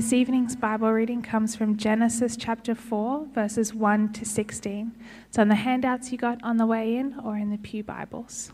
This 0.00 0.14
evening's 0.14 0.56
Bible 0.56 0.90
reading 0.90 1.20
comes 1.20 1.54
from 1.54 1.76
Genesis 1.76 2.34
chapter 2.34 2.74
4, 2.74 3.26
verses 3.34 3.74
1 3.74 4.14
to 4.14 4.24
16. 4.24 4.92
It's 5.28 5.38
on 5.38 5.48
the 5.48 5.56
handouts 5.56 6.10
you 6.10 6.16
got 6.16 6.42
on 6.42 6.56
the 6.56 6.64
way 6.64 6.96
in 6.96 7.20
or 7.22 7.36
in 7.36 7.50
the 7.50 7.58
Pew 7.58 7.84
Bibles. 7.84 8.50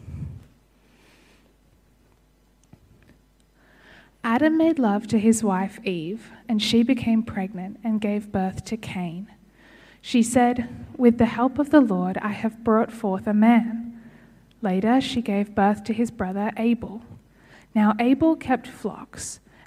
Adam 4.24 4.58
made 4.58 4.80
love 4.80 5.06
to 5.06 5.20
his 5.20 5.44
wife 5.44 5.78
Eve, 5.84 6.32
and 6.48 6.60
she 6.60 6.82
became 6.82 7.22
pregnant 7.22 7.78
and 7.84 8.00
gave 8.00 8.32
birth 8.32 8.64
to 8.64 8.76
Cain. 8.76 9.28
She 10.02 10.24
said, 10.24 10.68
With 10.96 11.18
the 11.18 11.26
help 11.26 11.60
of 11.60 11.70
the 11.70 11.80
Lord, 11.80 12.18
I 12.18 12.30
have 12.30 12.64
brought 12.64 12.90
forth 12.90 13.28
a 13.28 13.32
man. 13.32 14.02
Later, 14.62 15.00
she 15.00 15.22
gave 15.22 15.54
birth 15.54 15.84
to 15.84 15.92
his 15.92 16.10
brother 16.10 16.50
Abel. 16.56 17.02
Now, 17.72 17.94
Abel 18.00 18.34
kept 18.34 18.66
flocks 18.66 19.38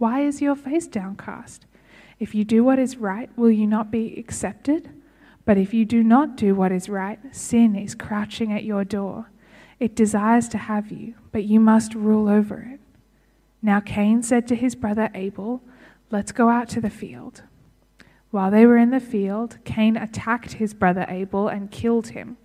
Why 0.00 0.22
is 0.22 0.40
your 0.40 0.56
face 0.56 0.86
downcast? 0.86 1.66
If 2.18 2.34
you 2.34 2.42
do 2.42 2.64
what 2.64 2.78
is 2.78 2.96
right, 2.96 3.28
will 3.36 3.50
you 3.50 3.66
not 3.66 3.90
be 3.90 4.18
accepted? 4.18 4.88
But 5.44 5.58
if 5.58 5.74
you 5.74 5.84
do 5.84 6.02
not 6.02 6.38
do 6.38 6.54
what 6.54 6.72
is 6.72 6.88
right, 6.88 7.18
sin 7.36 7.76
is 7.76 7.94
crouching 7.94 8.50
at 8.50 8.64
your 8.64 8.82
door. 8.82 9.30
It 9.78 9.94
desires 9.94 10.48
to 10.48 10.56
have 10.56 10.90
you, 10.90 11.16
but 11.32 11.44
you 11.44 11.60
must 11.60 11.94
rule 11.94 12.30
over 12.30 12.62
it. 12.62 12.80
Now 13.60 13.78
Cain 13.78 14.22
said 14.22 14.48
to 14.48 14.54
his 14.54 14.74
brother 14.74 15.10
Abel, 15.14 15.60
Let's 16.10 16.32
go 16.32 16.48
out 16.48 16.70
to 16.70 16.80
the 16.80 16.88
field. 16.88 17.42
While 18.30 18.50
they 18.50 18.64
were 18.64 18.78
in 18.78 18.88
the 18.88 19.00
field, 19.00 19.58
Cain 19.66 19.98
attacked 19.98 20.54
his 20.54 20.72
brother 20.72 21.04
Abel 21.10 21.46
and 21.48 21.70
killed 21.70 22.08
him. 22.08 22.38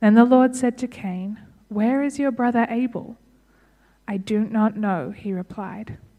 Then 0.00 0.12
the 0.12 0.26
Lord 0.26 0.54
said 0.54 0.76
to 0.76 0.86
Cain, 0.86 1.40
Where 1.70 2.02
is 2.02 2.18
your 2.18 2.32
brother 2.32 2.66
Abel? 2.68 3.16
I 4.06 4.18
do 4.18 4.40
not 4.40 4.76
know, 4.76 5.14
he 5.16 5.32
replied. 5.32 5.96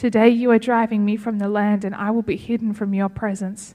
Today 0.00 0.30
you 0.30 0.50
are 0.50 0.58
driving 0.58 1.04
me 1.04 1.18
from 1.18 1.38
the 1.38 1.48
land, 1.50 1.84
and 1.84 1.94
I 1.94 2.10
will 2.10 2.22
be 2.22 2.38
hidden 2.38 2.72
from 2.72 2.94
your 2.94 3.10
presence. 3.10 3.74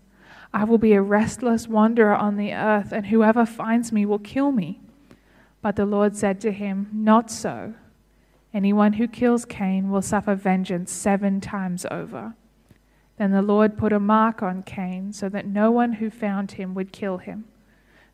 I 0.51 0.63
will 0.63 0.79
be 0.79 0.93
a 0.93 1.01
restless 1.03 1.67
wanderer 1.67 2.15
on 2.15 2.35
the 2.35 2.51
earth, 2.51 2.91
and 2.91 3.05
whoever 3.05 3.45
finds 3.45 3.91
me 3.91 4.07
will 4.07 4.17
kill 4.17 4.51
me. 4.51 4.81
But 5.61 5.75
the 5.75 5.85
Lord 5.85 6.15
said 6.15 6.41
to 6.41 6.51
him, 6.51 6.89
Not 6.91 7.29
so. 7.29 7.75
Anyone 8.55 8.93
who 8.93 9.07
kills 9.07 9.45
Cain 9.45 9.91
will 9.91 10.01
suffer 10.01 10.33
vengeance 10.33 10.91
seven 10.91 11.41
times 11.41 11.85
over. 11.91 12.33
Then 13.19 13.29
the 13.29 13.43
Lord 13.43 13.77
put 13.77 13.93
a 13.93 13.99
mark 13.99 14.41
on 14.41 14.63
Cain 14.63 15.13
so 15.13 15.29
that 15.29 15.45
no 15.45 15.69
one 15.69 15.93
who 15.93 16.09
found 16.09 16.53
him 16.53 16.73
would 16.73 16.91
kill 16.91 17.19
him. 17.19 17.45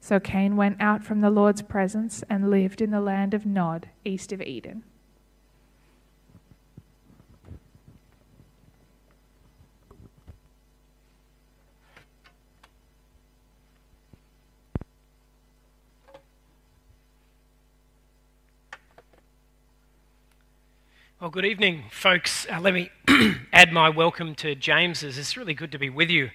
So 0.02 0.20
Cain 0.20 0.58
went 0.58 0.82
out 0.82 1.06
from 1.06 1.22
the 1.22 1.30
Lord's 1.30 1.62
presence 1.62 2.26
and 2.30 2.50
lived 2.50 2.82
in 2.82 2.92
the 2.92 3.00
land 3.00 3.34
of 3.34 3.46
Nod, 3.46 3.88
east 4.04 4.34
of 4.34 4.42
Eden. 4.42 4.84
Well, 21.22 21.30
good 21.30 21.46
evening, 21.46 21.84
folks. 21.92 22.48
Uh, 22.50 22.60
let 22.60 22.74
me 22.74 22.90
add 23.54 23.72
my 23.72 23.90
welcome 23.90 24.34
to 24.38 24.56
James's. 24.56 25.20
It's 25.20 25.38
really 25.38 25.54
good 25.54 25.72
to 25.72 25.78
be 25.78 25.88
with 25.88 26.10
you. 26.10 26.32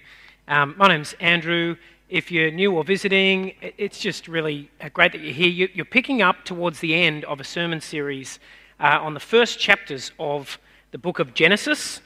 Um, 0.47 0.75
my 0.77 0.87
name's 0.87 1.13
Andrew. 1.19 1.75
If 2.07 2.31
you're 2.31 2.51
new 2.51 2.73
or 2.73 2.85
visiting, 2.85 3.51
it's 3.59 3.99
just 3.99 4.29
really 4.29 4.71
uh, 4.79 4.87
great 4.87 5.11
that 5.11 5.19
you're 5.19 5.33
here. 5.33 5.67
You're 5.73 5.83
picking 5.83 6.21
up 6.21 6.45
towards 6.45 6.79
the 6.79 6.95
end 6.95 7.25
of 7.25 7.41
a 7.41 7.43
sermon 7.43 7.81
series 7.81 8.39
uh, 8.79 8.99
on 9.01 9.13
the 9.13 9.19
first 9.19 9.59
chapters 9.59 10.13
of 10.21 10.57
the 10.91 10.97
book 10.97 11.19
of 11.19 11.33
Genesis. 11.33 11.99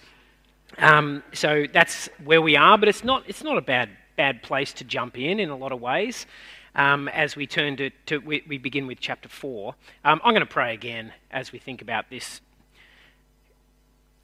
Um, 0.80 1.22
so 1.34 1.68
that's 1.72 2.10
where 2.24 2.42
we 2.42 2.56
are, 2.56 2.80
but 2.80 2.90
it's 2.90 3.04
not, 3.04 3.22
it's 3.28 3.44
not 3.44 3.60
a 3.60 3.62
bad, 3.62 3.90
bad 4.16 4.42
place 4.42 4.74
to 4.74 4.84
jump 4.84 5.20
in 5.20 5.40
in 5.40 5.52
a 5.52 5.56
lot 5.56 5.72
of 5.72 5.80
ways. 5.80 6.26
Um, 6.74 7.10
as 7.10 7.36
we 7.36 7.46
turn 7.46 7.78
to, 7.78 7.92
to 8.08 8.18
we, 8.18 8.44
we, 8.48 8.58
begin 8.58 8.88
with 8.88 9.00
chapter 9.00 9.30
4. 9.30 9.76
Um, 10.04 10.20
I'm 10.24 10.34
going 10.34 10.40
to 10.40 10.52
pray 10.52 10.74
again 10.74 11.14
as 11.30 11.52
we 11.52 11.60
think 11.60 11.84
about 11.84 12.10
this 12.10 12.42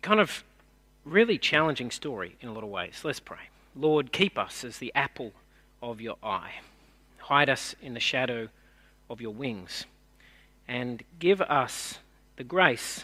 kind 0.08 0.22
of 0.22 0.46
really 1.04 1.38
challenging 1.38 1.92
story 1.92 2.38
in 2.40 2.48
a 2.48 2.54
lot 2.54 2.64
of 2.64 2.70
ways. 2.70 3.02
Let's 3.04 3.20
pray. 3.20 3.50
Lord, 3.76 4.14
keep 4.14 4.38
us 4.38 4.64
as 4.64 4.78
the 4.78 4.94
apple 4.96 5.34
of 5.82 6.00
your 6.00 6.16
eye. 6.24 6.62
Hide 7.18 7.50
us 7.50 7.76
in 7.82 7.94
the 7.94 8.00
shadow 8.00 8.48
of 9.10 9.20
your 9.20 9.34
wings. 9.34 9.86
And 10.66 11.04
give 11.20 11.42
us 11.42 12.00
the 12.38 12.46
grace 12.46 13.04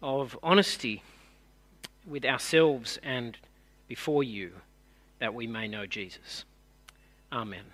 of 0.00 0.38
honesty 0.42 1.02
with 2.06 2.24
ourselves 2.24 2.98
and 3.02 3.36
before 3.86 4.24
you 4.24 4.52
that 5.18 5.34
we 5.34 5.46
may 5.46 5.68
know 5.68 5.84
Jesus. 5.84 6.46
Amen. 7.30 7.64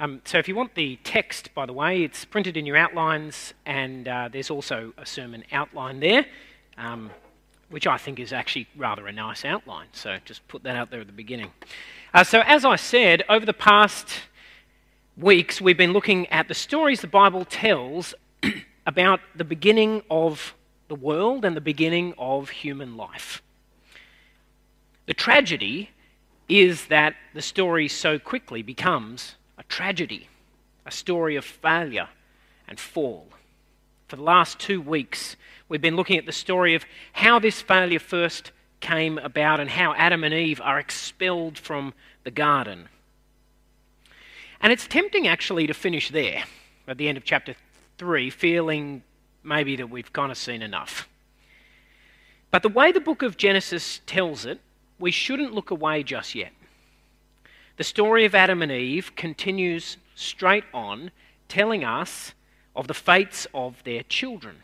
Um, 0.00 0.20
so, 0.24 0.38
if 0.38 0.48
you 0.48 0.56
want 0.56 0.74
the 0.74 0.98
text, 1.04 1.54
by 1.54 1.64
the 1.64 1.72
way, 1.72 2.02
it's 2.02 2.24
printed 2.24 2.56
in 2.56 2.66
your 2.66 2.76
outlines, 2.76 3.54
and 3.66 4.06
uh, 4.08 4.28
there's 4.30 4.50
also 4.50 4.92
a 4.98 5.06
sermon 5.06 5.44
outline 5.52 6.00
there 6.00 6.26
um, 6.78 7.10
which 7.68 7.86
I 7.86 7.98
think 7.98 8.18
is 8.18 8.32
actually 8.32 8.66
rather 8.76 9.06
a 9.06 9.12
nice 9.12 9.44
outline. 9.44 9.88
So 9.92 10.16
just 10.24 10.46
put 10.48 10.62
that 10.62 10.76
out 10.76 10.90
there 10.90 11.00
at 11.00 11.06
the 11.06 11.12
beginning. 11.12 11.50
Uh, 12.14 12.24
so, 12.24 12.40
as 12.40 12.64
I 12.64 12.76
said, 12.76 13.22
over 13.28 13.44
the 13.44 13.52
past 13.52 14.08
weeks, 15.16 15.60
we've 15.60 15.76
been 15.76 15.92
looking 15.92 16.26
at 16.28 16.48
the 16.48 16.54
stories 16.54 17.00
the 17.02 17.06
Bible 17.06 17.44
tells 17.44 18.14
about 18.86 19.20
the 19.34 19.44
beginning 19.44 20.02
of 20.10 20.54
the 20.88 20.94
world 20.94 21.44
and 21.44 21.54
the 21.54 21.60
beginning 21.60 22.14
of 22.16 22.48
human 22.48 22.96
life. 22.96 23.42
The 25.06 25.14
tragedy 25.14 25.90
is 26.48 26.86
that 26.86 27.14
the 27.34 27.42
story 27.42 27.88
so 27.88 28.18
quickly 28.18 28.62
becomes 28.62 29.34
a 29.58 29.62
tragedy, 29.64 30.28
a 30.86 30.90
story 30.90 31.36
of 31.36 31.44
failure 31.44 32.08
and 32.66 32.80
fall. 32.80 33.26
For 34.06 34.16
the 34.16 34.22
last 34.22 34.58
two 34.58 34.80
weeks, 34.80 35.36
we've 35.68 35.80
been 35.80 35.96
looking 35.96 36.18
at 36.18 36.26
the 36.26 36.32
story 36.32 36.74
of 36.74 36.84
how 37.12 37.38
this 37.38 37.60
failure 37.60 37.98
first 37.98 38.52
came 38.80 39.18
about 39.18 39.60
and 39.60 39.70
how 39.70 39.94
Adam 39.94 40.24
and 40.24 40.32
Eve 40.32 40.60
are 40.62 40.78
expelled 40.78 41.58
from 41.58 41.94
the 42.24 42.30
garden. 42.30 42.88
And 44.60 44.72
it's 44.72 44.86
tempting 44.86 45.26
actually 45.26 45.66
to 45.66 45.74
finish 45.74 46.10
there 46.10 46.44
at 46.86 46.98
the 46.98 47.08
end 47.08 47.18
of 47.18 47.24
chapter 47.24 47.54
3, 47.98 48.30
feeling 48.30 49.02
maybe 49.42 49.76
that 49.76 49.90
we've 49.90 50.12
kind 50.12 50.30
of 50.32 50.38
seen 50.38 50.62
enough. 50.62 51.08
But 52.50 52.62
the 52.62 52.68
way 52.68 52.92
the 52.92 53.00
book 53.00 53.22
of 53.22 53.36
Genesis 53.36 54.00
tells 54.06 54.44
it, 54.46 54.60
we 54.98 55.10
shouldn't 55.10 55.54
look 55.54 55.70
away 55.70 56.02
just 56.02 56.34
yet. 56.34 56.52
the 57.78 57.84
story 57.84 58.24
of 58.24 58.34
Adam 58.34 58.60
and 58.60 58.72
Eve 58.72 59.14
continues 59.14 59.96
straight 60.16 60.64
on, 60.74 61.12
telling 61.48 61.84
us 61.84 62.34
of 62.74 62.88
the 62.88 62.94
fates 62.94 63.46
of 63.54 63.82
their 63.84 64.02
children. 64.02 64.56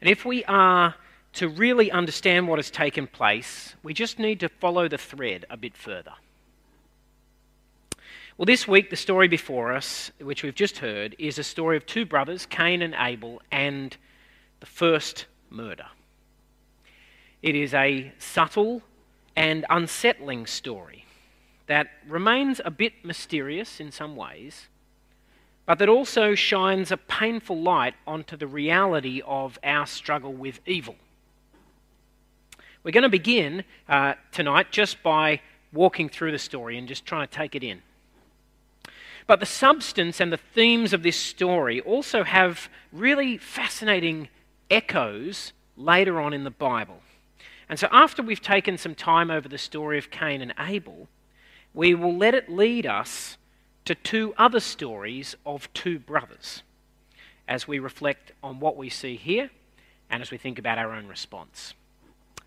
And 0.00 0.08
if 0.08 0.24
we 0.24 0.44
are 0.44 0.94
to 1.34 1.48
really 1.48 1.90
understand 1.90 2.48
what 2.48 2.58
has 2.58 2.70
taken 2.70 3.06
place, 3.06 3.74
we 3.82 3.94
just 3.94 4.18
need 4.18 4.40
to 4.40 4.48
follow 4.48 4.88
the 4.88 4.98
thread 4.98 5.44
a 5.50 5.56
bit 5.56 5.76
further. 5.76 6.12
Well, 8.36 8.46
this 8.46 8.66
week, 8.66 8.88
the 8.88 8.96
story 8.96 9.28
before 9.28 9.72
us, 9.72 10.10
which 10.18 10.42
we've 10.42 10.54
just 10.54 10.78
heard, 10.78 11.14
is 11.18 11.38
a 11.38 11.44
story 11.44 11.76
of 11.76 11.84
two 11.84 12.06
brothers, 12.06 12.46
Cain 12.46 12.80
and 12.80 12.94
Abel, 12.98 13.42
and 13.52 13.94
the 14.60 14.66
first 14.66 15.26
murder. 15.50 15.86
It 17.42 17.54
is 17.54 17.74
a 17.74 18.12
subtle 18.18 18.82
and 19.36 19.66
unsettling 19.68 20.46
story 20.46 21.04
that 21.66 21.88
remains 22.08 22.60
a 22.64 22.70
bit 22.70 23.04
mysterious 23.04 23.78
in 23.78 23.92
some 23.92 24.16
ways, 24.16 24.68
but 25.66 25.78
that 25.78 25.88
also 25.88 26.34
shines 26.34 26.90
a 26.90 26.96
painful 26.96 27.60
light 27.60 27.94
onto 28.06 28.36
the 28.36 28.46
reality 28.46 29.22
of 29.24 29.58
our 29.62 29.86
struggle 29.86 30.32
with 30.32 30.60
evil. 30.66 30.96
We're 32.82 32.92
going 32.92 33.02
to 33.02 33.08
begin 33.08 33.64
uh, 33.88 34.14
tonight 34.32 34.72
just 34.72 35.02
by 35.02 35.40
walking 35.72 36.08
through 36.08 36.32
the 36.32 36.38
story 36.38 36.78
and 36.78 36.88
just 36.88 37.04
trying 37.04 37.28
to 37.28 37.32
take 37.32 37.54
it 37.54 37.62
in. 37.62 37.82
But 39.26 39.38
the 39.38 39.46
substance 39.46 40.18
and 40.18 40.32
the 40.32 40.38
themes 40.38 40.92
of 40.92 41.02
this 41.02 41.16
story 41.16 41.80
also 41.80 42.24
have 42.24 42.68
really 42.90 43.36
fascinating 43.36 44.28
echoes 44.70 45.52
later 45.76 46.20
on 46.20 46.32
in 46.32 46.44
the 46.44 46.50
Bible. 46.50 47.00
And 47.68 47.78
so, 47.78 47.86
after 47.92 48.22
we've 48.22 48.40
taken 48.40 48.76
some 48.76 48.96
time 48.96 49.30
over 49.30 49.48
the 49.48 49.58
story 49.58 49.98
of 49.98 50.10
Cain 50.10 50.42
and 50.42 50.52
Abel, 50.58 51.06
we 51.72 51.94
will 51.94 52.16
let 52.16 52.34
it 52.34 52.48
lead 52.48 52.86
us 52.86 53.36
to 53.84 53.94
two 53.94 54.34
other 54.36 54.60
stories 54.60 55.34
of 55.44 55.72
two 55.72 55.98
brothers 55.98 56.62
as 57.48 57.66
we 57.66 57.78
reflect 57.78 58.32
on 58.42 58.60
what 58.60 58.76
we 58.76 58.88
see 58.88 59.16
here 59.16 59.50
and 60.08 60.22
as 60.22 60.30
we 60.30 60.36
think 60.36 60.58
about 60.58 60.78
our 60.78 60.92
own 60.92 61.06
response. 61.06 61.74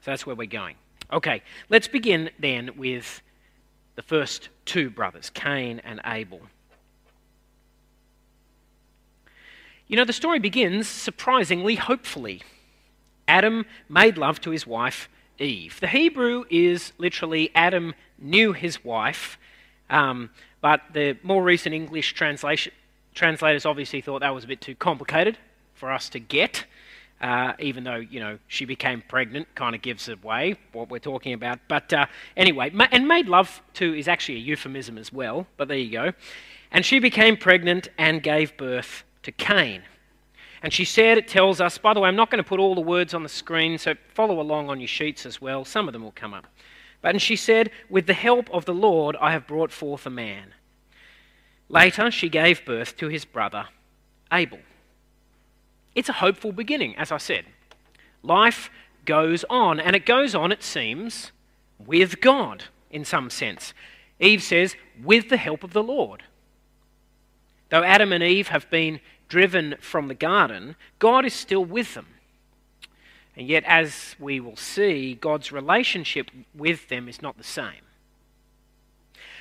So, 0.02 0.12
that's 0.12 0.26
where 0.26 0.36
we're 0.36 0.48
going. 0.48 0.76
Okay, 1.12 1.42
let's 1.70 1.88
begin 1.88 2.30
then 2.40 2.72
with 2.78 3.22
the 3.96 4.02
first 4.02 4.50
two 4.66 4.90
brothers, 4.90 5.30
Cain 5.30 5.80
and 5.84 6.02
Abel. 6.06 6.42
You 9.88 9.98
know, 9.98 10.06
the 10.06 10.14
story 10.14 10.40
begins 10.40 10.88
surprisingly 10.88 11.76
hopefully. 11.76 12.42
Adam 13.28 13.66
made 13.88 14.18
love 14.18 14.42
to 14.42 14.50
his 14.50 14.66
wife 14.66 15.10
Eve. 15.40 15.80
The 15.80 15.88
Hebrew 15.88 16.46
is 16.50 16.94
literally 16.98 17.52
Adam 17.56 17.94
knew 18.18 18.54
his 18.54 18.84
wife, 18.84 19.38
um, 19.90 20.30
but 20.64 20.82
the 20.94 21.18
more 21.24 21.44
recent 21.44 21.76
English 21.76 22.14
translators 22.14 23.66
obviously 23.66 24.00
thought 24.00 24.22
that 24.22 24.34
was 24.34 24.46
a 24.46 24.48
bit 24.48 24.62
too 24.62 24.76
complicated 24.76 25.38
for 25.74 25.92
us 25.92 26.08
to 26.08 26.20
get. 26.20 26.64
Uh, 27.20 27.54
even 27.60 27.84
though 27.84 27.98
you 27.98 28.20
know 28.20 28.40
she 28.48 28.64
became 28.64 29.04
pregnant, 29.10 29.46
kind 29.56 29.76
of 29.76 29.82
gives 29.82 30.08
away 30.08 30.56
what 30.72 30.90
we're 30.90 31.00
talking 31.00 31.34
about. 31.34 31.60
But 31.68 31.92
uh, 31.92 32.06
anyway, 32.38 32.70
ma- 32.70 32.88
and 32.94 33.08
made 33.10 33.28
love 33.28 33.62
to 33.76 33.94
is 33.94 34.08
actually 34.08 34.36
a 34.36 34.40
euphemism 34.40 34.98
as 34.98 35.12
well. 35.12 35.48
But 35.58 35.68
there 35.68 35.78
you 35.78 35.92
go. 35.92 36.14
And 36.72 36.86
she 36.86 37.00
became 37.00 37.36
pregnant 37.36 37.90
and 37.98 38.24
gave 38.24 38.56
birth 38.56 39.04
to 39.24 39.34
Cain. 39.34 39.84
And 40.62 40.72
she 40.72 40.86
said, 40.86 41.18
it 41.18 41.28
tells 41.28 41.60
us, 41.60 41.78
by 41.78 41.94
the 41.94 42.00
way, 42.00 42.08
I'm 42.08 42.16
not 42.16 42.32
going 42.32 42.42
to 42.42 42.48
put 42.48 42.62
all 42.62 42.74
the 42.74 42.82
words 42.82 43.14
on 43.14 43.22
the 43.22 43.30
screen, 43.30 43.78
so 43.78 43.96
follow 44.14 44.40
along 44.40 44.70
on 44.70 44.80
your 44.80 44.88
sheets 44.88 45.26
as 45.26 45.42
well. 45.42 45.66
Some 45.66 45.90
of 45.90 45.94
them 45.94 46.04
will 46.04 46.14
come 46.14 46.34
up. 46.34 46.48
But 47.04 47.10
and 47.10 47.22
she 47.22 47.36
said, 47.36 47.70
With 47.90 48.08
the 48.08 48.14
help 48.14 48.50
of 48.50 48.66
the 48.66 48.74
Lord, 48.74 49.16
I 49.22 49.34
have 49.34 49.46
brought 49.46 49.72
forth 49.72 50.08
a 50.08 50.10
man. 50.10 50.54
Later, 51.68 52.10
she 52.10 52.30
gave 52.30 52.66
birth 52.66 52.96
to 52.98 53.10
his 53.10 53.26
brother, 53.26 53.68
Abel. 54.32 54.60
It's 55.94 56.10
a 56.10 56.14
hopeful 56.14 56.54
beginning, 56.54 56.96
as 56.96 57.12
I 57.12 57.18
said. 57.18 57.46
Life 58.24 58.70
goes 59.06 59.44
on, 59.50 59.82
and 59.82 59.98
it 59.98 60.06
goes 60.06 60.34
on, 60.34 60.54
it 60.54 60.64
seems, 60.64 61.32
with 61.78 62.22
God 62.22 62.64
in 62.90 63.04
some 63.04 63.30
sense. 63.30 63.74
Eve 64.20 64.42
says, 64.42 64.78
with 65.04 65.28
the 65.28 65.38
help 65.38 65.64
of 65.64 65.74
the 65.74 65.84
Lord. 65.84 66.24
Though 67.70 67.84
Adam 67.84 68.14
and 68.14 68.24
Eve 68.24 68.48
have 68.48 68.70
been 68.70 69.02
driven 69.28 69.76
from 69.82 70.08
the 70.08 70.16
garden, 70.16 70.78
God 71.00 71.26
is 71.26 71.34
still 71.34 71.66
with 71.66 71.96
them. 71.96 72.08
And 73.36 73.48
yet, 73.48 73.64
as 73.66 74.16
we 74.20 74.40
will 74.40 74.56
see, 74.56 75.16
God's 75.16 75.52
relationship 75.52 76.30
with 76.54 76.90
them 76.90 77.10
is 77.10 77.22
not 77.22 77.38
the 77.38 77.44
same. 77.44 77.82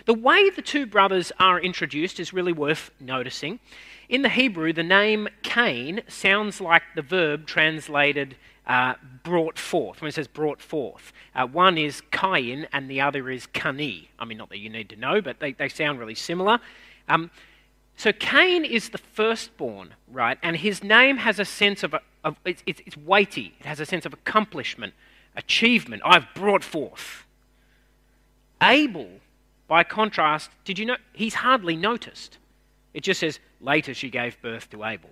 The 0.06 0.14
way 0.14 0.50
the 0.50 0.62
two 0.62 0.86
brothers 0.86 1.30
are 1.38 1.60
introduced 1.60 2.18
is 2.18 2.32
really 2.32 2.52
worth 2.52 2.90
noticing. 2.98 3.60
In 4.08 4.22
the 4.22 4.28
Hebrew, 4.28 4.72
the 4.72 4.82
name 4.82 5.28
Cain 5.42 6.02
sounds 6.08 6.60
like 6.60 6.82
the 6.94 7.02
verb 7.02 7.46
translated 7.46 8.36
uh, 8.66 8.94
brought 9.22 9.58
forth. 9.58 10.00
When 10.00 10.08
it 10.08 10.14
says 10.14 10.28
brought 10.28 10.60
forth, 10.60 11.12
uh, 11.34 11.46
one 11.46 11.78
is 11.78 12.00
Cain 12.10 12.66
and 12.72 12.90
the 12.90 13.00
other 13.00 13.30
is 13.30 13.46
Kani. 13.46 14.08
I 14.18 14.24
mean, 14.24 14.38
not 14.38 14.48
that 14.50 14.58
you 14.58 14.70
need 14.70 14.88
to 14.90 14.96
know, 14.96 15.20
but 15.20 15.40
they, 15.40 15.52
they 15.52 15.68
sound 15.68 15.98
really 15.98 16.14
similar. 16.14 16.58
Um, 17.08 17.30
so 17.96 18.12
Cain 18.12 18.64
is 18.64 18.88
the 18.88 18.98
firstborn, 18.98 19.94
right? 20.10 20.38
And 20.42 20.56
his 20.56 20.82
name 20.82 21.18
has 21.18 21.38
a 21.38 21.44
sense 21.44 21.82
of, 21.82 21.94
of 22.24 22.36
it's, 22.44 22.62
it's, 22.66 22.80
it's 22.86 22.96
weighty. 22.96 23.54
It 23.60 23.66
has 23.66 23.80
a 23.80 23.86
sense 23.86 24.06
of 24.06 24.12
accomplishment, 24.12 24.94
achievement. 25.36 26.02
I've 26.04 26.26
brought 26.34 26.64
forth. 26.64 27.24
Abel, 28.62 29.08
by 29.66 29.84
contrast, 29.84 30.50
did 30.64 30.78
you 30.78 30.86
know 30.86 30.96
he's 31.12 31.34
hardly 31.34 31.76
noticed? 31.76 32.38
It 32.94 33.02
just 33.02 33.20
says 33.20 33.40
later 33.60 33.94
she 33.94 34.10
gave 34.10 34.40
birth 34.40 34.70
to 34.70 34.84
Abel. 34.84 35.10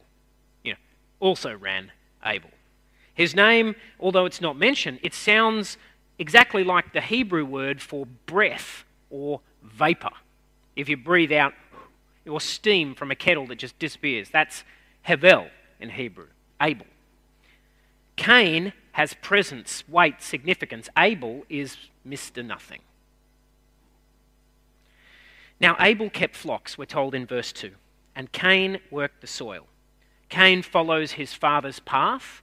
You 0.63 0.73
know, 0.73 0.79
also 1.19 1.57
ran 1.57 1.91
Abel. 2.25 2.51
His 3.15 3.35
name, 3.35 3.75
although 3.99 4.27
it's 4.27 4.41
not 4.41 4.57
mentioned, 4.57 5.01
it 5.03 5.15
sounds 5.15 5.77
exactly 6.19 6.63
like 6.63 6.93
the 6.93 7.01
Hebrew 7.01 7.45
word 7.45 7.83
for 7.83 8.07
breath 8.27 8.85
or 9.11 9.41
vapor. 9.63 10.11
If 10.77 10.89
you 10.89 10.97
breathe 10.97 11.33
out 11.33 11.55
or 12.29 12.41
steam 12.41 12.95
from 12.95 13.11
a 13.11 13.15
kettle 13.15 13.47
that 13.49 13.57
just 13.57 13.79
disappears. 13.79 14.31
That's 14.31 14.65
Hevel 15.07 15.49
in 15.81 15.91
Hebrew, 15.91 16.27
Abel. 16.61 16.87
Cain 18.21 18.75
has 18.93 19.15
presence, 19.15 19.83
weight, 19.89 20.21
significance. 20.21 20.91
Abel 20.99 21.43
is 21.49 21.79
Mr. 22.07 22.45
Nothing. 22.45 22.83
Now, 25.59 25.75
Abel 25.81 26.11
kept 26.11 26.37
flocks, 26.37 26.77
we're 26.77 26.85
told 26.85 27.15
in 27.15 27.25
verse 27.25 27.51
2, 27.51 27.71
and 28.15 28.31
Cain 28.31 28.79
worked 28.91 29.23
the 29.23 29.27
soil. 29.27 29.69
Cain 30.29 30.61
follows 30.61 31.13
his 31.13 31.33
father's 31.33 31.81
path 31.81 32.43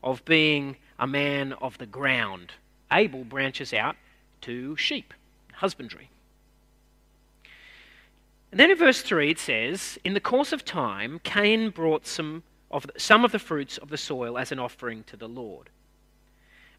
of 0.00 0.24
being 0.24 0.76
a 0.96 1.08
man 1.08 1.54
of 1.54 1.76
the 1.78 1.86
ground. 1.86 2.52
Abel 2.92 3.24
branches 3.24 3.74
out 3.74 3.96
to 4.42 4.76
sheep, 4.76 5.12
husbandry. 5.54 6.08
And 8.52 8.60
then 8.60 8.70
in 8.70 8.78
verse 8.78 9.02
3 9.02 9.32
it 9.32 9.40
says, 9.40 9.98
In 10.04 10.14
the 10.14 10.20
course 10.20 10.52
of 10.52 10.64
time, 10.64 11.20
Cain 11.24 11.70
brought 11.70 12.06
some 12.06 12.44
of, 12.70 12.86
some 12.96 13.24
of 13.24 13.32
the 13.32 13.38
fruits 13.38 13.78
of 13.78 13.88
the 13.88 13.96
soil 13.96 14.38
as 14.38 14.52
an 14.52 14.58
offering 14.58 15.04
to 15.04 15.16
the 15.16 15.28
Lord. 15.28 15.70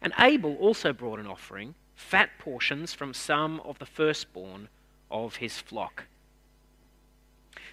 And 0.00 0.12
Abel 0.18 0.54
also 0.56 0.92
brought 0.92 1.18
an 1.18 1.26
offering, 1.26 1.74
fat 1.96 2.30
portions 2.38 2.94
from 2.94 3.14
some 3.14 3.60
of 3.60 3.78
the 3.78 3.86
firstborn 3.86 4.68
of 5.10 5.36
his 5.36 5.58
flock. 5.58 6.04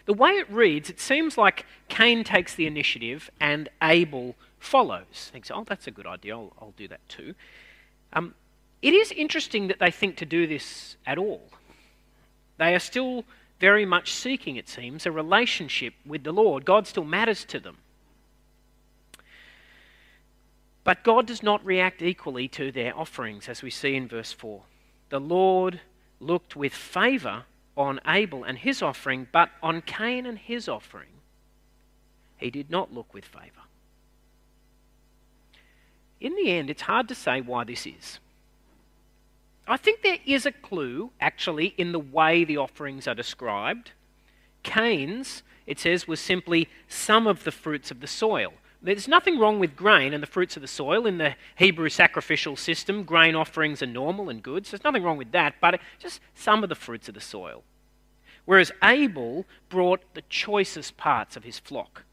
The 0.05 0.13
way 0.13 0.31
it 0.31 0.49
reads, 0.51 0.89
it 0.89 0.99
seems 0.99 1.37
like 1.37 1.65
Cain 1.89 2.23
takes 2.23 2.55
the 2.55 2.67
initiative 2.67 3.29
and 3.39 3.69
Abel 3.81 4.35
follows. 4.59 5.29
Thinks, 5.31 5.51
oh, 5.51 5.63
that's 5.65 5.87
a 5.87 5.91
good 5.91 6.07
idea, 6.07 6.35
I'll, 6.35 6.53
I'll 6.61 6.73
do 6.77 6.87
that 6.87 7.07
too. 7.09 7.33
Um, 8.13 8.33
it 8.81 8.93
is 8.93 9.11
interesting 9.11 9.67
that 9.67 9.79
they 9.79 9.91
think 9.91 10.15
to 10.17 10.25
do 10.25 10.47
this 10.47 10.95
at 11.05 11.17
all. 11.17 11.41
They 12.57 12.75
are 12.75 12.79
still 12.79 13.25
very 13.59 13.85
much 13.85 14.13
seeking, 14.13 14.57
it 14.57 14.69
seems, 14.69 15.05
a 15.05 15.11
relationship 15.11 15.93
with 16.05 16.23
the 16.23 16.31
Lord. 16.31 16.65
God 16.65 16.87
still 16.87 17.03
matters 17.03 17.43
to 17.45 17.59
them. 17.59 17.77
But 20.85 21.03
God 21.03 21.25
does 21.25 21.43
not 21.43 21.65
react 21.65 22.01
equally 22.01 22.47
to 22.49 22.71
their 22.71 22.97
offerings, 22.97 23.49
as 23.49 23.61
we 23.61 23.71
see 23.71 23.95
in 23.95 24.07
verse 24.07 24.31
4. 24.31 24.61
The 25.09 25.19
Lord 25.19 25.81
looked 26.19 26.55
with 26.55 26.73
favour 26.73 27.45
on 27.75 27.99
Abel 28.07 28.43
and 28.43 28.59
his 28.59 28.81
offering, 28.81 29.27
but 29.31 29.49
on 29.61 29.81
Cain 29.81 30.25
and 30.25 30.37
his 30.37 30.69
offering, 30.69 31.09
he 32.37 32.51
did 32.51 32.69
not 32.69 32.93
look 32.93 33.13
with 33.13 33.25
favour. 33.25 33.63
In 36.21 36.35
the 36.35 36.51
end, 36.51 36.69
it's 36.69 36.83
hard 36.83 37.07
to 37.09 37.15
say 37.15 37.41
why 37.41 37.63
this 37.63 37.87
is. 37.87 38.19
I 39.67 39.77
think 39.77 40.03
there 40.03 40.19
is 40.23 40.45
a 40.45 40.51
clue, 40.51 41.11
actually, 41.19 41.73
in 41.77 41.93
the 41.93 41.99
way 41.99 42.45
the 42.45 42.57
offerings 42.57 43.07
are 43.07 43.15
described. 43.15 43.91
Cain's, 44.61 45.41
it 45.65 45.79
says, 45.79 46.07
was 46.07 46.19
simply 46.19 46.69
some 46.87 47.25
of 47.25 47.43
the 47.43 47.51
fruits 47.51 47.89
of 47.89 48.01
the 48.01 48.07
soil, 48.07 48.53
There's 48.81 49.07
nothing 49.07 49.39
wrong 49.39 49.59
with 49.59 49.75
grain 49.75 50.13
and 50.13 50.21
the 50.21 50.27
fruits 50.27 50.55
of 50.55 50.61
the 50.61 50.67
soil. 50.67 51.07
In 51.07 51.17
the 51.17 51.35
Hebrew 51.55 51.89
sacrificial 51.89 52.55
system, 52.55 53.03
grain 53.03 53.35
offerings 53.35 53.81
are 53.81 53.87
normal 53.87 54.29
and 54.29 54.43
good, 54.43 54.65
so 54.65 54.71
there's 54.71 54.83
nothing 54.83 55.03
wrong 55.03 55.17
with 55.17 55.31
that, 55.31 55.55
but 55.59 55.79
just 55.97 56.19
some 56.35 56.63
of 56.63 56.69
the 56.69 56.75
fruits 56.75 57.07
of 57.07 57.15
the 57.15 57.21
soil. 57.21 57.63
Whereas 58.45 58.71
Abel 58.83 59.45
brought 59.69 60.13
the 60.13 60.21
choicest 60.29 60.97
parts 60.97 61.35
of 61.35 61.43
his 61.43 61.57
flock. 61.57 62.03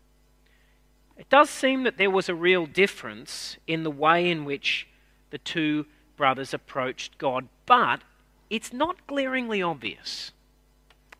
It 1.18 1.28
does 1.28 1.50
seem 1.50 1.82
that 1.84 1.98
there 1.98 2.10
was 2.10 2.28
a 2.28 2.34
real 2.34 2.66
difference 2.66 3.58
in 3.66 3.82
the 3.82 3.90
way 3.90 4.30
in 4.30 4.44
which 4.44 4.88
the 5.30 5.38
two 5.38 5.86
brothers 6.16 6.54
approached 6.54 7.18
God, 7.18 7.48
but 7.66 8.00
it's 8.48 8.72
not 8.72 9.06
glaringly 9.06 9.62
obvious. 9.62 10.32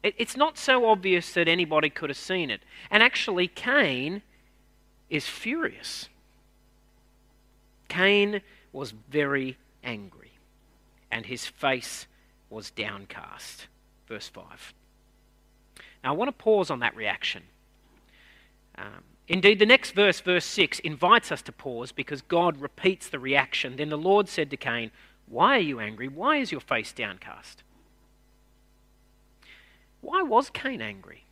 It's 0.03 0.37
not 0.37 0.59
so 0.59 0.89
obvious 0.89 1.33
that 1.35 1.47
anybody 1.47 1.89
could 1.89 2.11
have 2.11 2.17
seen 2.17 2.51
it. 2.51 2.63
And 2.91 3.03
actually, 3.03 3.47
Cain 3.47 4.23
is 5.13 5.29
furious. 5.29 6.09
Cain 7.89 8.41
was 8.73 8.95
very 9.11 9.59
angry, 9.85 10.33
and 11.11 11.27
his 11.27 11.47
face 11.47 12.07
was 12.49 12.71
downcast. 12.71 13.67
Verse 14.09 14.29
5. 14.29 14.73
Now, 16.03 16.15
I 16.15 16.17
want 16.17 16.29
to 16.29 16.33
pause 16.33 16.71
on 16.71 16.81
that 16.81 16.97
reaction. 16.97 17.43
Um, 18.79 19.05
indeed, 19.29 19.59
the 19.59 19.67
next 19.67 19.91
verse, 19.91 20.19
verse 20.21 20.47
6, 20.47 20.79
invites 20.79 21.31
us 21.31 21.43
to 21.43 21.53
pause 21.53 21.93
because 21.93 22.23
God 22.23 22.63
repeats 22.63 23.11
the 23.11 23.19
reaction. 23.19 23.77
Then 23.77 23.91
the 23.91 23.99
Lord 23.99 24.31
said 24.31 24.49
to 24.51 24.57
Cain, 24.57 24.91
Why 25.27 25.57
are 25.57 25.61
you 25.61 25.79
angry? 25.79 26.09
Why 26.09 26.39
is 26.39 26.51
your 26.51 26.63
face 26.63 26.91
downcast? 26.91 27.63
Why 30.01 30.23
was 30.23 30.49
Cain 30.49 30.81
angry? 30.81 31.25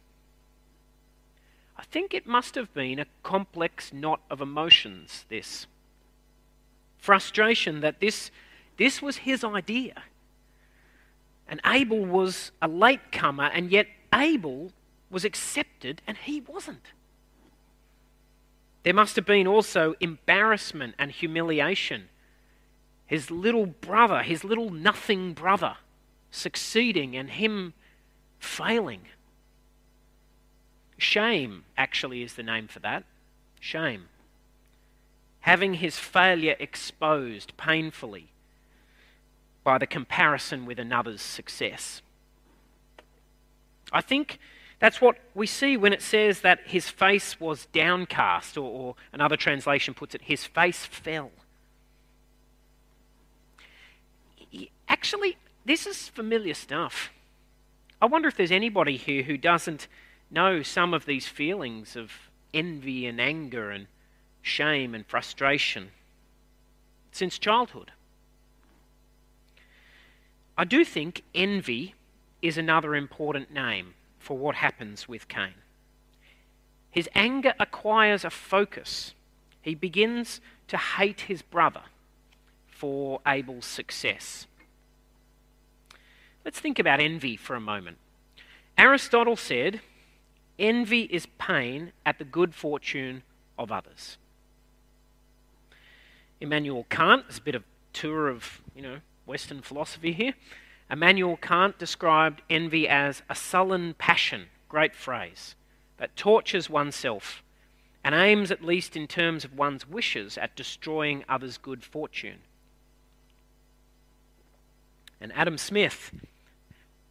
I 1.80 1.84
think 1.84 2.12
it 2.12 2.26
must 2.26 2.56
have 2.56 2.74
been 2.74 2.98
a 2.98 3.06
complex 3.22 3.90
knot 3.90 4.20
of 4.28 4.42
emotions, 4.42 5.24
this. 5.30 5.66
Frustration 6.98 7.80
that 7.80 8.00
this, 8.00 8.30
this 8.76 9.00
was 9.00 9.16
his 9.16 9.42
idea. 9.42 9.94
And 11.48 11.58
Abel 11.64 12.04
was 12.04 12.52
a 12.60 12.68
latecomer, 12.68 13.44
and 13.44 13.70
yet 13.70 13.86
Abel 14.14 14.72
was 15.08 15.24
accepted 15.24 16.02
and 16.06 16.18
he 16.18 16.42
wasn't. 16.42 16.92
There 18.82 18.92
must 18.92 19.16
have 19.16 19.24
been 19.24 19.46
also 19.46 19.94
embarrassment 20.00 20.96
and 20.98 21.10
humiliation. 21.10 22.10
His 23.06 23.30
little 23.30 23.64
brother, 23.64 24.22
his 24.22 24.44
little 24.44 24.68
nothing 24.68 25.32
brother, 25.32 25.78
succeeding 26.30 27.16
and 27.16 27.30
him 27.30 27.72
failing. 28.38 29.00
Shame, 31.00 31.64
actually, 31.78 32.22
is 32.22 32.34
the 32.34 32.42
name 32.42 32.68
for 32.68 32.78
that. 32.80 33.04
Shame. 33.58 34.08
Having 35.40 35.74
his 35.74 35.98
failure 35.98 36.56
exposed 36.58 37.56
painfully 37.56 38.28
by 39.64 39.78
the 39.78 39.86
comparison 39.86 40.66
with 40.66 40.78
another's 40.78 41.22
success. 41.22 42.02
I 43.92 44.02
think 44.02 44.38
that's 44.78 45.00
what 45.00 45.16
we 45.34 45.46
see 45.46 45.76
when 45.76 45.92
it 45.92 46.02
says 46.02 46.40
that 46.40 46.60
his 46.66 46.88
face 46.88 47.40
was 47.40 47.66
downcast, 47.66 48.58
or, 48.58 48.70
or 48.70 48.94
another 49.12 49.36
translation 49.36 49.94
puts 49.94 50.14
it, 50.14 50.22
his 50.22 50.44
face 50.44 50.84
fell. 50.84 51.30
Actually, 54.88 55.38
this 55.64 55.86
is 55.86 56.08
familiar 56.08 56.54
stuff. 56.54 57.10
I 58.02 58.06
wonder 58.06 58.28
if 58.28 58.36
there's 58.36 58.50
anybody 58.50 58.96
here 58.96 59.22
who 59.22 59.38
doesn't 59.38 59.88
know 60.30 60.62
some 60.62 60.94
of 60.94 61.06
these 61.06 61.26
feelings 61.26 61.96
of 61.96 62.12
envy 62.54 63.06
and 63.06 63.20
anger 63.20 63.70
and 63.70 63.86
shame 64.42 64.94
and 64.94 65.06
frustration 65.06 65.90
since 67.12 67.38
childhood. 67.38 67.92
I 70.56 70.64
do 70.64 70.84
think 70.84 71.22
envy 71.34 71.94
is 72.42 72.58
another 72.58 72.94
important 72.94 73.52
name 73.52 73.94
for 74.18 74.36
what 74.36 74.56
happens 74.56 75.08
with 75.08 75.28
Cain. 75.28 75.54
His 76.90 77.08
anger 77.14 77.54
acquires 77.58 78.24
a 78.24 78.30
focus. 78.30 79.14
He 79.62 79.74
begins 79.74 80.40
to 80.68 80.76
hate 80.76 81.22
his 81.22 81.42
brother 81.42 81.82
for 82.68 83.20
Abel's 83.26 83.66
success. 83.66 84.46
Let's 86.44 86.60
think 86.60 86.78
about 86.78 87.00
envy 87.00 87.36
for 87.36 87.54
a 87.54 87.60
moment. 87.60 87.98
Aristotle 88.76 89.36
said 89.36 89.80
Envy 90.60 91.02
is 91.04 91.26
pain 91.38 91.92
at 92.04 92.18
the 92.18 92.24
good 92.24 92.54
fortune 92.54 93.22
of 93.58 93.72
others. 93.72 94.18
Immanuel 96.40 96.86
Kant, 96.90 97.24
there's 97.26 97.38
a 97.38 97.42
bit 97.42 97.54
of 97.54 97.64
tour 97.94 98.28
of, 98.28 98.60
you 98.76 98.82
know, 98.82 98.98
Western 99.24 99.62
philosophy 99.62 100.12
here. 100.12 100.34
Immanuel 100.90 101.38
Kant 101.38 101.78
described 101.78 102.42
envy 102.50 102.86
as 102.86 103.22
a 103.30 103.34
sullen 103.34 103.94
passion, 103.94 104.46
great 104.68 104.94
phrase, 104.94 105.54
that 105.96 106.14
tortures 106.14 106.68
oneself 106.68 107.42
and 108.02 108.14
aims, 108.14 108.50
at 108.50 108.64
least 108.64 108.96
in 108.96 109.06
terms 109.06 109.44
of 109.44 109.56
one's 109.56 109.88
wishes, 109.88 110.38
at 110.38 110.56
destroying 110.56 111.24
others' 111.28 111.58
good 111.58 111.84
fortune. 111.84 112.38
And 115.20 115.32
Adam 115.34 115.58
Smith 115.58 116.10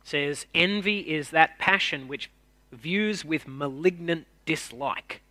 says 0.03 0.47
envy 0.55 0.99
is 1.01 1.29
that 1.29 1.59
passion 1.59 2.07
which 2.07 2.31
views 2.71 3.25
with 3.25 3.47
malignant 3.47 4.27
dislike 4.45 5.21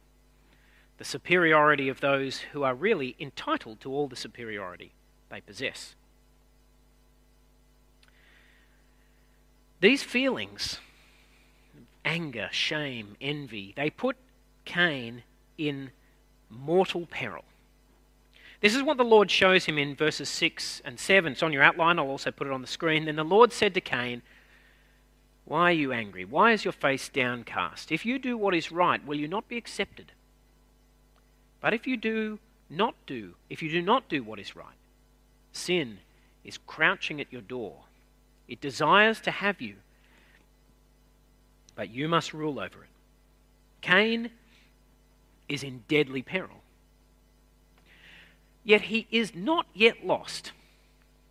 the 0.99 1.05
superiority 1.05 1.89
of 1.89 2.01
those 2.01 2.41
who 2.53 2.65
are 2.65 2.75
really 2.75 3.15
entitled 3.21 3.81
to 3.81 3.93
all 3.93 4.09
the 4.09 4.17
superiority 4.17 4.93
they 5.31 5.41
possess. 5.41 5.95
These 9.81 10.03
feelings, 10.03 10.81
anger, 12.05 12.49
shame, 12.51 13.17
envy, 13.21 13.73
they 13.77 13.91
put 13.91 14.17
Cain 14.65 15.23
in 15.57 15.91
mortal 16.51 17.07
peril. 17.07 17.45
This 18.61 18.75
is 18.75 18.83
what 18.83 18.97
the 18.97 19.05
Lord 19.05 19.31
shows 19.31 19.67
him 19.67 19.79
in 19.79 19.95
verses 19.95 20.29
6 20.29 20.83
and 20.85 20.99
7. 20.99 21.33
It's 21.33 21.45
on 21.45 21.53
your 21.53 21.63
outline, 21.63 22.01
I'll 22.01 22.09
also 22.09 22.33
put 22.33 22.49
it 22.49 22.53
on 22.53 22.61
the 22.61 22.67
screen. 22.67 23.05
Then 23.05 23.15
the 23.15 23.25
Lord 23.25 23.53
said 23.53 23.73
to 23.75 23.81
Cain, 23.81 24.23
why 25.49 25.71
are 25.71 25.73
you 25.73 25.93
angry? 25.93 26.27
Why 26.27 26.53
is 26.53 26.67
your 26.67 26.73
face 26.73 27.09
downcast? 27.09 27.91
If 27.91 28.05
you 28.05 28.19
do 28.19 28.37
what 28.37 28.55
is 28.55 28.71
right, 28.71 29.05
will 29.07 29.17
you 29.17 29.27
not 29.27 29.49
be 29.49 29.57
accepted? 29.57 30.13
But 31.63 31.73
if 31.73 31.87
you 31.87 31.97
do 31.97 32.39
not 32.69 32.95
do, 33.07 33.33
if 33.49 33.63
you 33.63 33.71
do 33.71 33.81
not 33.81 34.11
do 34.11 34.23
what 34.23 34.39
is 34.39 34.55
right, 34.55 34.77
sin 35.51 36.01
is 36.45 36.59
crouching 36.67 37.19
at 37.19 37.33
your 37.33 37.41
door. 37.41 37.77
It 38.47 38.61
desires 38.61 39.23
to 39.23 39.31
have 39.31 39.63
you, 39.63 39.77
but 41.75 41.89
you 41.89 42.09
must 42.09 42.35
rule 42.35 42.61
over 42.61 42.85
it. 42.85 42.91
Cain 43.81 44.31
is 45.49 45.63
in 45.63 45.83
deadly 45.89 46.21
peril. 46.21 46.61
Yet 48.65 48.83
he 48.83 49.07
is 49.11 49.35
not 49.35 49.65
yet 49.73 50.05
lost. 50.05 50.53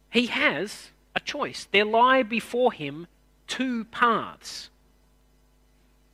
He 0.09 0.25
has 0.25 0.89
a 1.15 1.19
choice. 1.19 1.67
There 1.71 1.85
lie 1.85 2.23
before 2.23 2.73
him 2.73 3.05
two 3.47 3.85
paths. 3.85 4.69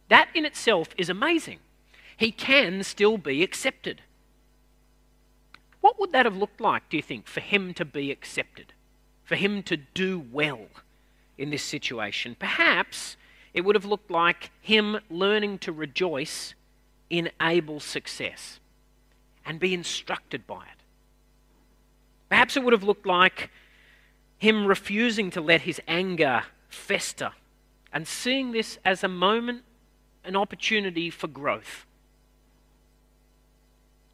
That 0.09 0.29
in 0.33 0.45
itself 0.45 0.89
is 0.97 1.09
amazing. 1.09 1.59
He 2.15 2.31
can 2.31 2.83
still 2.83 3.17
be 3.17 3.43
accepted. 3.43 4.01
What 5.81 5.99
would 5.99 6.11
that 6.11 6.25
have 6.25 6.37
looked 6.37 6.61
like, 6.61 6.89
do 6.89 6.97
you 6.97 7.03
think, 7.03 7.27
for 7.27 7.41
him 7.41 7.73
to 7.73 7.83
be 7.83 8.11
accepted? 8.11 8.73
For 9.23 9.35
him 9.35 9.63
to 9.63 9.77
do 9.77 10.23
well 10.31 10.67
in 11.37 11.49
this 11.49 11.63
situation? 11.63 12.35
Perhaps 12.39 13.17
it 13.53 13.61
would 13.61 13.75
have 13.75 13.85
looked 13.85 14.11
like 14.11 14.51
him 14.61 14.99
learning 15.09 15.59
to 15.59 15.71
rejoice 15.71 16.53
in 17.09 17.29
Abel's 17.41 17.83
success 17.83 18.59
and 19.45 19.59
be 19.59 19.73
instructed 19.73 20.47
by 20.47 20.61
it. 20.61 20.83
Perhaps 22.29 22.57
it 22.57 22.63
would 22.63 22.73
have 22.73 22.83
looked 22.83 23.05
like 23.05 23.49
him 24.37 24.65
refusing 24.65 25.29
to 25.31 25.41
let 25.41 25.61
his 25.61 25.79
anger 25.87 26.43
fester 26.73 27.31
and 27.91 28.07
seeing 28.07 28.51
this 28.51 28.77
as 28.83 29.03
a 29.03 29.07
moment, 29.07 29.63
an 30.23 30.35
opportunity 30.35 31.09
for 31.09 31.27
growth. 31.27 31.85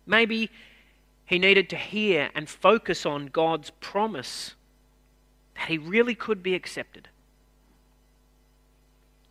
Maybe 0.06 0.50
he 1.26 1.40
needed 1.40 1.70
to 1.70 1.76
hear 1.76 2.30
and 2.36 2.50
focus 2.50 3.06
on 3.06 3.28
God's 3.28 3.70
promise 3.80 4.56
that 5.56 5.70
he 5.70 5.78
really 5.78 6.16
could 6.16 6.42
be 6.42 6.56
accepted. 6.56 7.08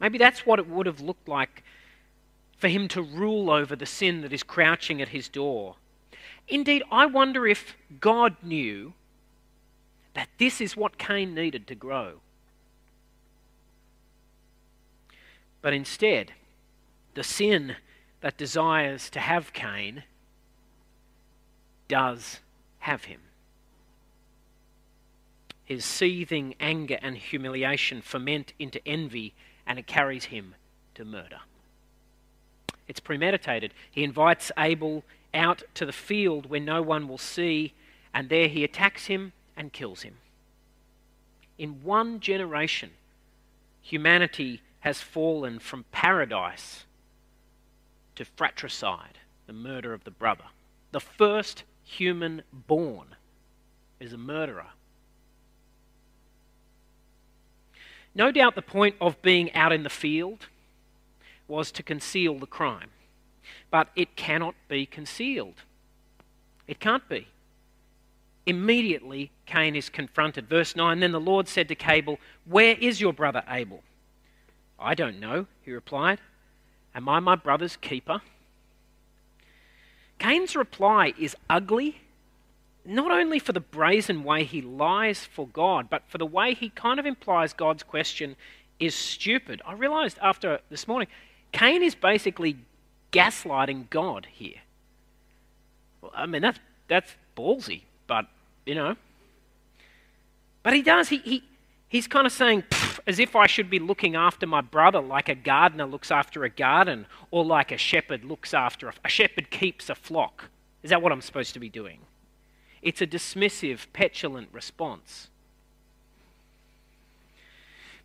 Maybe 0.01 0.19
that's 0.19 0.47
what 0.47 0.59
it 0.59 0.69
would 0.69 0.87
have 0.87 1.01
looked 1.01 1.29
like 1.29 1.65
for 2.57 2.69
him 2.69 2.89
to 2.89 3.03
rule 3.03 3.51
over 3.51 3.75
the 3.75 3.87
sin 3.87 4.21
that 4.23 4.33
is 4.33 4.43
crouching 4.43 5.03
at 5.03 5.09
his 5.09 5.29
door. 5.29 5.77
Indeed, 6.47 6.83
I 6.91 7.07
wonder 7.07 7.47
if 7.47 7.77
God 8.01 8.37
knew 8.43 8.95
that 10.15 10.29
this 10.39 10.61
is 10.61 10.77
what 10.77 10.99
Cain 10.99 11.35
needed 11.35 11.67
to 11.67 11.75
grow. 11.75 12.21
But 15.61 15.73
instead, 15.73 16.33
the 17.15 17.25
sin 17.25 17.77
that 18.21 18.37
desires 18.37 19.11
to 19.11 19.21
have 19.21 19.53
Cain 19.53 20.05
does 21.89 22.41
have 22.81 23.05
him. 23.05 23.21
His 25.65 25.85
seething 25.85 26.55
anger 26.61 26.99
and 27.03 27.17
humiliation 27.17 28.01
ferment 28.01 28.53
into 28.59 28.87
envy, 28.87 29.35
and 29.67 29.79
it 29.79 29.87
carries 29.87 30.27
him 30.27 30.55
to 30.95 31.05
murder. 31.05 31.41
It's 32.87 33.01
premeditated. 33.01 33.75
He 33.91 34.03
invites 34.03 34.51
Abel 34.57 35.05
out 35.35 35.63
to 35.75 35.85
the 35.85 35.93
field 35.93 36.49
where 36.49 36.61
no 36.61 36.81
one 36.81 37.07
will 37.07 37.19
see, 37.19 37.75
and 38.15 38.31
there 38.31 38.49
he 38.49 38.65
attacks 38.65 39.07
him 39.07 39.33
and 39.57 39.73
kills 39.73 40.03
him. 40.03 40.17
In 41.59 41.83
one 41.83 42.21
generation, 42.21 42.93
humanity 43.83 44.63
has 44.81 45.01
fallen 45.01 45.59
from 45.59 45.85
paradise 45.91 46.85
to 48.15 48.25
fratricide, 48.25 49.19
the 49.47 49.53
murder 49.53 49.93
of 49.93 50.05
the 50.05 50.11
brother. 50.11 50.45
The 50.93 51.01
first 51.01 51.65
human 51.85 52.43
born 52.53 53.17
is 54.01 54.13
a 54.13 54.19
murderer. 54.19 54.67
No 58.15 58.33
doubt 58.33 58.55
the 58.55 58.63
point 58.63 58.97
of 59.01 59.21
being 59.23 59.53
out 59.55 59.73
in 59.73 59.83
the 59.83 59.91
field 59.91 60.47
was 61.47 61.71
to 61.73 61.83
conceal 61.83 62.39
the 62.39 62.47
crime, 62.47 62.91
but 63.71 63.89
it 63.97 64.17
cannot 64.17 64.55
be 64.69 64.87
concealed. 64.87 65.63
It 66.67 66.81
can't 66.81 67.09
be. 67.09 67.29
Immediately, 68.47 69.31
Cain 69.47 69.77
is 69.77 69.89
confronted. 69.89 70.49
Verse 70.49 70.75
9 70.75 71.01
Then 71.01 71.13
the 71.13 71.21
Lord 71.21 71.49
said 71.49 71.69
to 71.69 71.77
Abel, 71.87 72.19
Where 72.45 72.77
is 72.79 73.01
your 73.01 73.13
brother 73.13 73.43
Abel? 73.49 73.83
I 74.79 74.95
don't 74.95 75.19
know, 75.19 75.47
he 75.63 75.73
replied. 75.73 76.19
Am 76.95 77.09
I 77.09 77.21
my 77.21 77.35
brother's 77.35 77.77
keeper? 77.77 78.21
Cain's 80.19 80.57
reply 80.57 81.15
is 81.19 81.37
ugly, 81.49 82.01
not 82.85 83.11
only 83.11 83.39
for 83.39 83.53
the 83.53 83.61
brazen 83.61 84.25
way 84.25 84.45
he 84.45 84.61
lies 84.63 85.25
for 85.25 85.47
God, 85.47 85.89
but 85.91 86.03
for 86.09 86.19
the 86.19 86.27
way 86.27 86.55
he 86.55 86.71
kind 86.71 86.99
of 86.99 87.07
implies 87.07 87.53
God's 87.53 87.83
question 87.83 88.37
is 88.81 88.95
stupid. 88.95 89.63
I 89.67 89.75
realized 89.75 90.19
after 90.23 90.61
this 90.71 90.89
morning, 90.89 91.09
Cain 91.53 91.83
is 91.83 91.95
basically 91.95 92.57
gaslighting 93.13 93.91
God 93.91 94.27
here. 94.31 94.61
Well, 96.01 96.13
I 96.15 96.27
mean, 96.27 96.43
that's, 96.43 96.59
that's 96.89 97.15
ballsy, 97.37 97.83
but, 98.07 98.27
you 98.67 98.75
know. 98.75 98.97
But 100.63 100.75
he 100.75 100.83
does. 100.83 101.09
He, 101.09 101.19
he, 101.19 101.43
he's 101.89 102.07
kind 102.07 102.27
of 102.27 102.33
saying, 102.33 102.65
as 103.09 103.19
if 103.19 103.35
I 103.35 103.47
should 103.47 103.71
be 103.71 103.79
looking 103.79 104.15
after 104.15 104.47
my 104.47 104.61
brother 104.61 105.01
like 105.01 105.31
a 105.31 105.35
gardener 105.35 105.87
looks 105.87 106.11
after 106.11 106.45
a 106.45 106.51
garden, 106.51 107.07
or 107.31 107.43
like 107.43 107.73
a 107.73 107.79
shepherd 107.79 108.23
looks 108.23 108.53
after 108.53 108.87
a, 108.89 108.93
a 109.03 109.09
shepherd 109.09 109.51
keeps 109.51 109.89
a 109.89 109.95
flock. 109.95 110.51
Is 110.83 110.91
that 110.91 111.01
what 111.01 111.11
I'm 111.11 111.23
supposed 111.23 111.55
to 111.55 111.59
be 111.59 111.71
doing? 111.71 112.01
It's 112.83 113.01
a 113.01 113.07
dismissive, 113.07 113.87
petulant 113.95 114.51
response. 114.53 115.29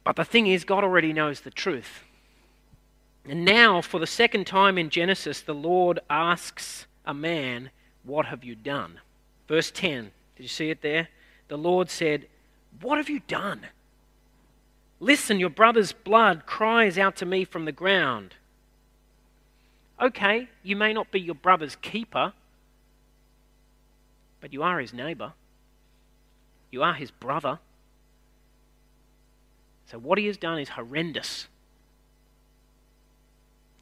But 0.05 0.15
the 0.15 0.24
thing 0.24 0.48
is, 0.48 0.63
God 0.63 0.86
already 0.86 1.12
knows 1.12 1.41
the 1.41 1.51
truth. 1.51 2.05
And 3.27 3.43
now, 3.43 3.81
for 3.81 4.00
the 4.00 4.07
second 4.07 4.48
time 4.48 4.77
in 4.77 4.89
Genesis, 4.89 5.41
the 5.41 5.53
Lord 5.53 6.00
asks 6.10 6.88
a 7.05 7.13
man, 7.13 7.72
What 8.03 8.27
have 8.27 8.45
you 8.45 8.55
done? 8.55 9.01
Verse 9.50 9.69
10. 9.69 10.12
Did 10.38 10.43
you 10.43 10.50
see 10.50 10.69
it 10.69 10.81
there? 10.81 11.10
The 11.50 11.57
Lord 11.57 11.89
said, 11.89 12.27
What 12.81 12.98
have 12.98 13.10
you 13.10 13.19
done? 13.27 13.67
Listen, 15.03 15.38
your 15.38 15.50
brother's 15.50 15.91
blood 15.91 16.45
cries 16.45 16.98
out 16.98 17.17
to 17.17 17.25
me 17.25 17.43
from 17.43 17.65
the 17.65 17.74
ground. 17.74 18.36
Okay, 20.01 20.48
you 20.63 20.77
may 20.77 20.93
not 20.93 21.12
be 21.12 21.19
your 21.19 21.36
brother's 21.36 21.75
keeper, 21.75 22.31
but 24.39 24.53
you 24.53 24.63
are 24.63 24.79
his 24.79 24.93
neighbor. 24.93 25.33
You 26.72 26.83
are 26.83 26.93
his 26.93 27.12
brother. 27.12 27.60
So 29.87 30.00
what 30.00 30.18
he 30.18 30.27
has 30.27 30.37
done 30.37 30.57
is 30.57 30.70
horrendous. 30.70 31.50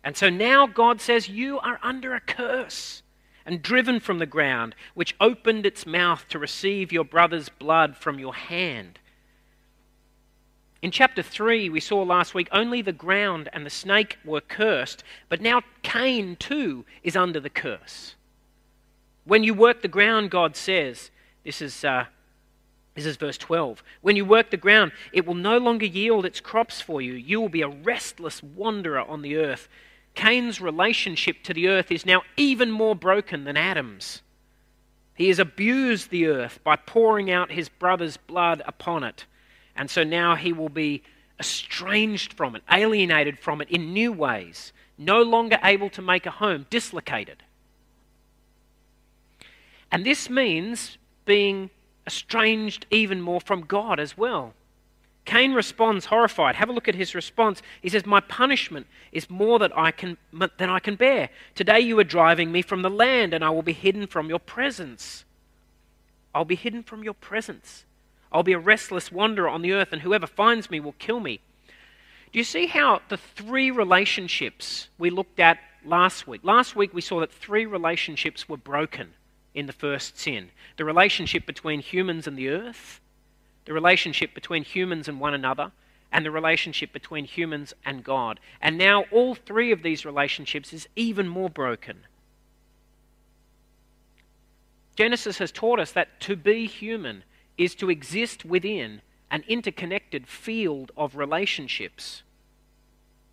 And 0.03 0.17
so 0.17 0.31
now 0.31 0.65
God 0.65 1.01
says, 1.01 1.29
You 1.29 1.59
are 1.59 1.79
under 1.83 2.15
a 2.15 2.19
curse 2.19 3.03
and 3.45 3.61
driven 3.61 3.99
from 3.99 4.17
the 4.17 4.25
ground, 4.25 4.73
which 4.95 5.15
opened 5.21 5.67
its 5.67 5.85
mouth 5.85 6.27
to 6.29 6.39
receive 6.39 6.91
your 6.91 7.05
brother's 7.05 7.49
blood 7.49 7.95
from 7.95 8.17
your 8.17 8.33
hand. 8.33 8.97
In 10.81 10.89
chapter 10.89 11.21
3, 11.21 11.69
we 11.69 11.79
saw 11.79 12.01
last 12.01 12.33
week 12.33 12.49
only 12.51 12.81
the 12.81 12.91
ground 12.91 13.49
and 13.53 13.65
the 13.65 13.69
snake 13.69 14.17
were 14.25 14.41
cursed, 14.41 15.03
but 15.29 15.39
now 15.39 15.61
Cain 15.83 16.35
too 16.37 16.85
is 17.03 17.15
under 17.15 17.39
the 17.39 17.51
curse. 17.51 18.15
When 19.23 19.43
you 19.43 19.53
work 19.53 19.83
the 19.83 19.87
ground, 19.87 20.31
God 20.31 20.55
says, 20.55 21.11
this 21.43 21.61
is, 21.61 21.85
uh, 21.85 22.05
this 22.95 23.05
is 23.05 23.15
verse 23.15 23.37
12. 23.37 23.83
When 24.01 24.15
you 24.15 24.25
work 24.25 24.49
the 24.49 24.57
ground, 24.57 24.91
it 25.13 25.27
will 25.27 25.35
no 25.35 25.59
longer 25.59 25.85
yield 25.85 26.25
its 26.25 26.39
crops 26.39 26.81
for 26.81 26.99
you. 26.99 27.13
You 27.13 27.39
will 27.39 27.49
be 27.49 27.61
a 27.61 27.67
restless 27.67 28.41
wanderer 28.41 29.01
on 29.01 29.21
the 29.21 29.37
earth. 29.37 29.69
Cain's 30.15 30.59
relationship 30.59 31.43
to 31.43 31.53
the 31.53 31.67
earth 31.67 31.91
is 31.91 32.07
now 32.07 32.23
even 32.37 32.71
more 32.71 32.95
broken 32.95 33.43
than 33.43 33.55
Adam's. 33.55 34.23
He 35.13 35.27
has 35.27 35.37
abused 35.37 36.09
the 36.09 36.25
earth 36.25 36.59
by 36.63 36.75
pouring 36.75 37.29
out 37.29 37.51
his 37.51 37.69
brother's 37.69 38.17
blood 38.17 38.63
upon 38.65 39.03
it. 39.03 39.25
And 39.75 39.89
so 39.89 40.03
now 40.03 40.35
he 40.35 40.53
will 40.53 40.69
be 40.69 41.03
estranged 41.39 42.33
from 42.33 42.55
it, 42.55 42.63
alienated 42.71 43.39
from 43.39 43.61
it 43.61 43.69
in 43.69 43.93
new 43.93 44.11
ways, 44.11 44.73
no 44.97 45.21
longer 45.21 45.57
able 45.63 45.89
to 45.91 46.01
make 46.01 46.25
a 46.25 46.31
home, 46.31 46.67
dislocated. 46.69 47.43
And 49.91 50.05
this 50.05 50.29
means 50.29 50.97
being 51.25 51.69
estranged 52.07 52.85
even 52.91 53.21
more 53.21 53.41
from 53.41 53.61
God 53.61 53.99
as 53.99 54.17
well. 54.17 54.53
Cain 55.25 55.53
responds 55.53 56.05
horrified. 56.05 56.55
Have 56.55 56.69
a 56.69 56.73
look 56.73 56.87
at 56.87 56.95
his 56.95 57.13
response. 57.13 57.61
He 57.81 57.89
says, 57.89 58.05
My 58.05 58.21
punishment 58.21 58.87
is 59.11 59.29
more 59.29 59.59
that 59.59 59.77
I 59.77 59.91
can, 59.91 60.17
than 60.57 60.69
I 60.69 60.79
can 60.79 60.95
bear. 60.95 61.29
Today 61.53 61.79
you 61.79 61.97
are 61.99 62.03
driving 62.03 62.51
me 62.51 62.61
from 62.61 62.81
the 62.81 62.89
land, 62.89 63.33
and 63.33 63.43
I 63.43 63.49
will 63.51 63.61
be 63.61 63.73
hidden 63.73 64.07
from 64.07 64.29
your 64.29 64.39
presence. 64.39 65.25
I'll 66.33 66.45
be 66.45 66.55
hidden 66.55 66.81
from 66.81 67.03
your 67.03 67.13
presence. 67.13 67.85
I'll 68.31 68.43
be 68.43 68.53
a 68.53 68.59
restless 68.59 69.11
wanderer 69.11 69.49
on 69.49 69.61
the 69.61 69.73
earth, 69.73 69.89
and 69.91 70.01
whoever 70.01 70.27
finds 70.27 70.69
me 70.69 70.79
will 70.79 70.93
kill 70.93 71.19
me. 71.19 71.41
Do 72.31 72.39
you 72.39 72.45
see 72.45 72.67
how 72.67 73.01
the 73.09 73.17
three 73.17 73.71
relationships 73.71 74.87
we 74.97 75.09
looked 75.09 75.39
at 75.39 75.59
last 75.85 76.27
week? 76.27 76.41
Last 76.43 76.75
week 76.75 76.93
we 76.93 77.01
saw 77.01 77.19
that 77.19 77.31
three 77.31 77.65
relationships 77.65 78.47
were 78.47 78.57
broken 78.57 79.13
in 79.53 79.65
the 79.65 79.73
first 79.73 80.17
sin 80.17 80.49
the 80.77 80.85
relationship 80.85 81.45
between 81.45 81.81
humans 81.81 82.25
and 82.25 82.37
the 82.37 82.49
earth, 82.49 83.01
the 83.65 83.73
relationship 83.73 84.33
between 84.33 84.63
humans 84.63 85.07
and 85.07 85.19
one 85.19 85.33
another, 85.33 85.71
and 86.11 86.25
the 86.25 86.31
relationship 86.31 86.91
between 86.93 87.25
humans 87.25 87.73
and 87.85 88.03
God. 88.03 88.39
And 88.61 88.77
now 88.77 89.03
all 89.11 89.35
three 89.35 89.71
of 89.71 89.83
these 89.83 90.05
relationships 90.05 90.73
is 90.73 90.87
even 90.95 91.27
more 91.27 91.49
broken. 91.49 92.05
Genesis 94.95 95.37
has 95.37 95.51
taught 95.51 95.79
us 95.79 95.91
that 95.91 96.19
to 96.21 96.35
be 96.35 96.65
human 96.65 97.23
is 97.61 97.75
to 97.75 97.91
exist 97.91 98.43
within 98.43 99.01
an 99.29 99.43
interconnected 99.47 100.27
field 100.27 100.91
of 100.97 101.15
relationships 101.15 102.23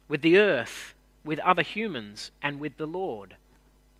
with 0.07 0.21
the 0.21 0.37
earth, 0.37 0.95
with 1.25 1.39
other 1.41 1.63
humans, 1.63 2.31
and 2.43 2.61
with 2.61 2.77
the 2.77 2.87
Lord. 2.87 3.37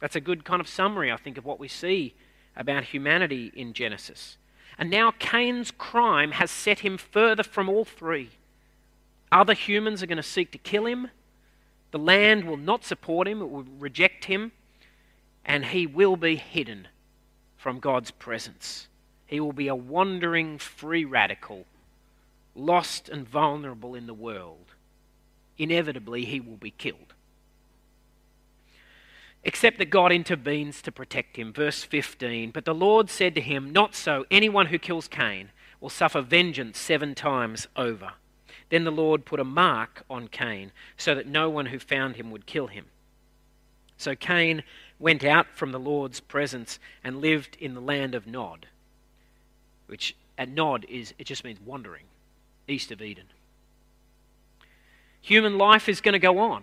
That's 0.01 0.17
a 0.17 0.21
good 0.21 0.45
kind 0.45 0.61
of 0.61 0.69
summary, 0.69 1.11
I 1.11 1.17
think, 1.17 1.39
of 1.39 1.47
what 1.47 1.59
we 1.59 1.67
see 1.67 2.15
about 2.55 2.85
humanity 2.85 3.51
in 3.55 3.73
Genesis. 3.73 4.37
And 4.77 4.91
now 4.91 5.13
Cain's 5.19 5.71
crime 5.71 6.33
has 6.33 6.51
set 6.51 6.81
him 6.81 6.99
further 6.99 7.43
from 7.43 7.69
all 7.71 7.87
three. 7.87 8.31
Other 9.33 9.55
humans 9.55 10.03
are 10.03 10.07
going 10.07 10.19
to 10.19 10.23
seek 10.23 10.53
to 10.53 10.59
kill 10.59 10.85
him. 10.85 11.09
The 11.91 11.99
land 11.99 12.45
will 12.45 12.59
not 12.59 12.85
support 12.85 13.27
him, 13.27 13.41
it 13.41 13.51
will 13.51 13.65
reject 13.79 14.27
him, 14.27 14.53
and 15.43 15.65
he 15.65 15.87
will 15.87 16.17
be 16.17 16.37
hidden 16.37 16.89
from 17.57 17.81
God's 17.81 18.11
presence. 18.11 18.89
He 19.29 19.41
will 19.41 19.53
be 19.53 19.69
a 19.69 19.77
wandering 19.77 20.57
free 20.57 21.05
radical, 21.05 21.67
lost 22.55 23.11
and 23.11 23.29
vulnerable 23.29 23.95
in 23.95 24.07
the 24.07 24.15
world. 24.15 24.73
Inevitably, 25.59 26.25
he 26.25 26.41
will 26.41 26.57
be 26.57 26.71
killed. 26.71 27.13
Except 29.45 29.79
that 29.79 29.91
God 29.91 30.13
intervenes 30.13 30.81
to 30.81 30.91
protect 30.91 31.37
him. 31.37 31.53
Verse 31.53 31.85
15 31.85 32.53
But 32.53 32.65
the 32.65 32.75
Lord 32.75 33.11
said 33.11 33.35
to 33.35 33.43
him, 33.43 33.71
Not 33.71 33.95
so. 33.95 34.25
Anyone 34.31 34.67
who 34.67 34.79
kills 34.79 35.09
Cain 35.09 35.51
will 35.79 35.91
suffer 35.91 36.23
vengeance 36.23 36.79
seven 36.79 37.15
times 37.15 37.69
over. 37.77 38.13
Then 38.71 38.85
the 38.85 38.91
Lord 38.91 39.27
put 39.27 39.41
a 39.41 39.45
mark 39.45 40.05
on 40.09 40.29
Cain 40.29 40.73
so 40.97 41.15
that 41.15 41.27
no 41.27 41.51
one 41.51 41.67
who 41.67 41.79
found 41.79 42.17
him 42.17 42.31
would 42.31 42.47
kill 42.47 42.69
him. 42.69 42.87
So 43.99 44.15
Cain 44.15 44.63
went 44.99 45.23
out 45.23 45.49
from 45.55 45.73
the 45.73 45.79
Lord's 45.79 46.21
presence 46.21 46.79
and 47.05 47.21
lived 47.21 47.59
in 47.61 47.75
the 47.75 47.81
land 47.81 48.15
of 48.15 48.27
Nod 48.27 48.69
which 49.89 50.15
at 50.37 50.49
Nod 50.49 50.87
is, 50.89 51.13
it 51.19 51.25
just 51.25 51.45
means 51.45 51.59
wandering, 51.65 52.05
east 52.69 52.93
of 52.93 53.03
Eden. 53.03 53.25
Human 55.21 55.59
life 55.59 55.89
is 55.89 56.01
going 56.01 56.13
to 56.13 56.19
go 56.19 56.39
on, 56.39 56.63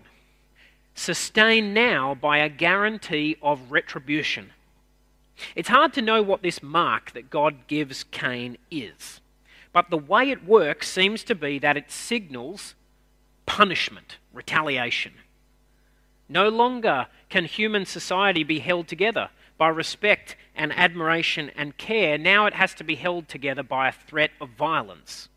sustained 0.94 1.74
now 1.74 2.16
by 2.16 2.38
a 2.38 2.50
guarantee 2.50 3.36
of 3.42 3.72
retribution. 3.72 4.52
It's 5.56 5.70
hard 5.70 5.92
to 5.94 6.02
know 6.02 6.22
what 6.22 6.42
this 6.42 6.64
mark 6.64 7.12
that 7.12 7.30
God 7.30 7.68
gives 7.68 8.06
Cain 8.06 8.58
is, 8.72 9.20
but 9.74 9.90
the 9.90 9.98
way 9.98 10.30
it 10.30 10.46
works 10.46 10.88
seems 10.88 11.24
to 11.26 11.36
be 11.36 11.60
that 11.60 11.76
it 11.76 11.92
signals 11.92 12.76
punishment, 13.46 14.18
retaliation. 14.34 15.14
No 16.30 16.50
longer 16.50 17.08
can 17.30 17.46
human 17.46 17.86
society 17.86 18.44
be 18.44 18.60
held 18.60 18.88
together 18.88 19.30
by 19.58 19.70
respect 19.70 20.36
and 20.56 20.72
admiration 20.74 21.52
and 21.56 21.78
care. 21.78 22.18
Now 22.18 22.46
it 22.46 22.54
has 22.54 22.74
to 22.76 22.84
be 22.84 22.96
held 22.96 23.28
together 23.28 23.64
by 23.64 23.88
a 23.88 23.92
threat 23.92 24.32
of 24.42 24.50
violence. 24.50 25.30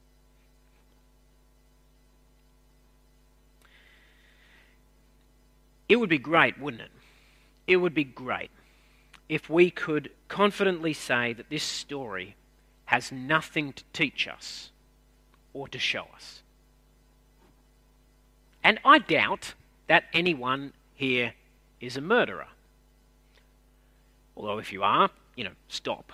It 5.88 5.96
would 5.96 6.10
be 6.10 6.18
great, 6.18 6.58
wouldn't 6.58 6.82
it? 6.82 6.90
It 7.66 7.76
would 7.76 7.94
be 7.94 8.04
great 8.04 8.50
if 9.28 9.48
we 9.48 9.70
could 9.70 10.10
confidently 10.28 10.92
say 10.92 11.32
that 11.32 11.50
this 11.50 11.62
story 11.62 12.34
has 12.86 13.12
nothing 13.12 13.72
to 13.74 13.84
teach 13.92 14.26
us 14.26 14.70
or 15.52 15.68
to 15.68 15.78
show 15.78 16.06
us. 16.14 16.42
And 18.64 18.78
I 18.84 18.98
doubt 18.98 19.54
that 19.86 20.04
anyone 20.12 20.72
here 20.94 21.34
is 21.80 21.96
a 21.96 22.00
murderer. 22.00 22.48
Although, 24.38 24.58
if 24.58 24.72
you 24.72 24.84
are, 24.84 25.10
you 25.34 25.42
know, 25.42 25.50
stop. 25.66 26.12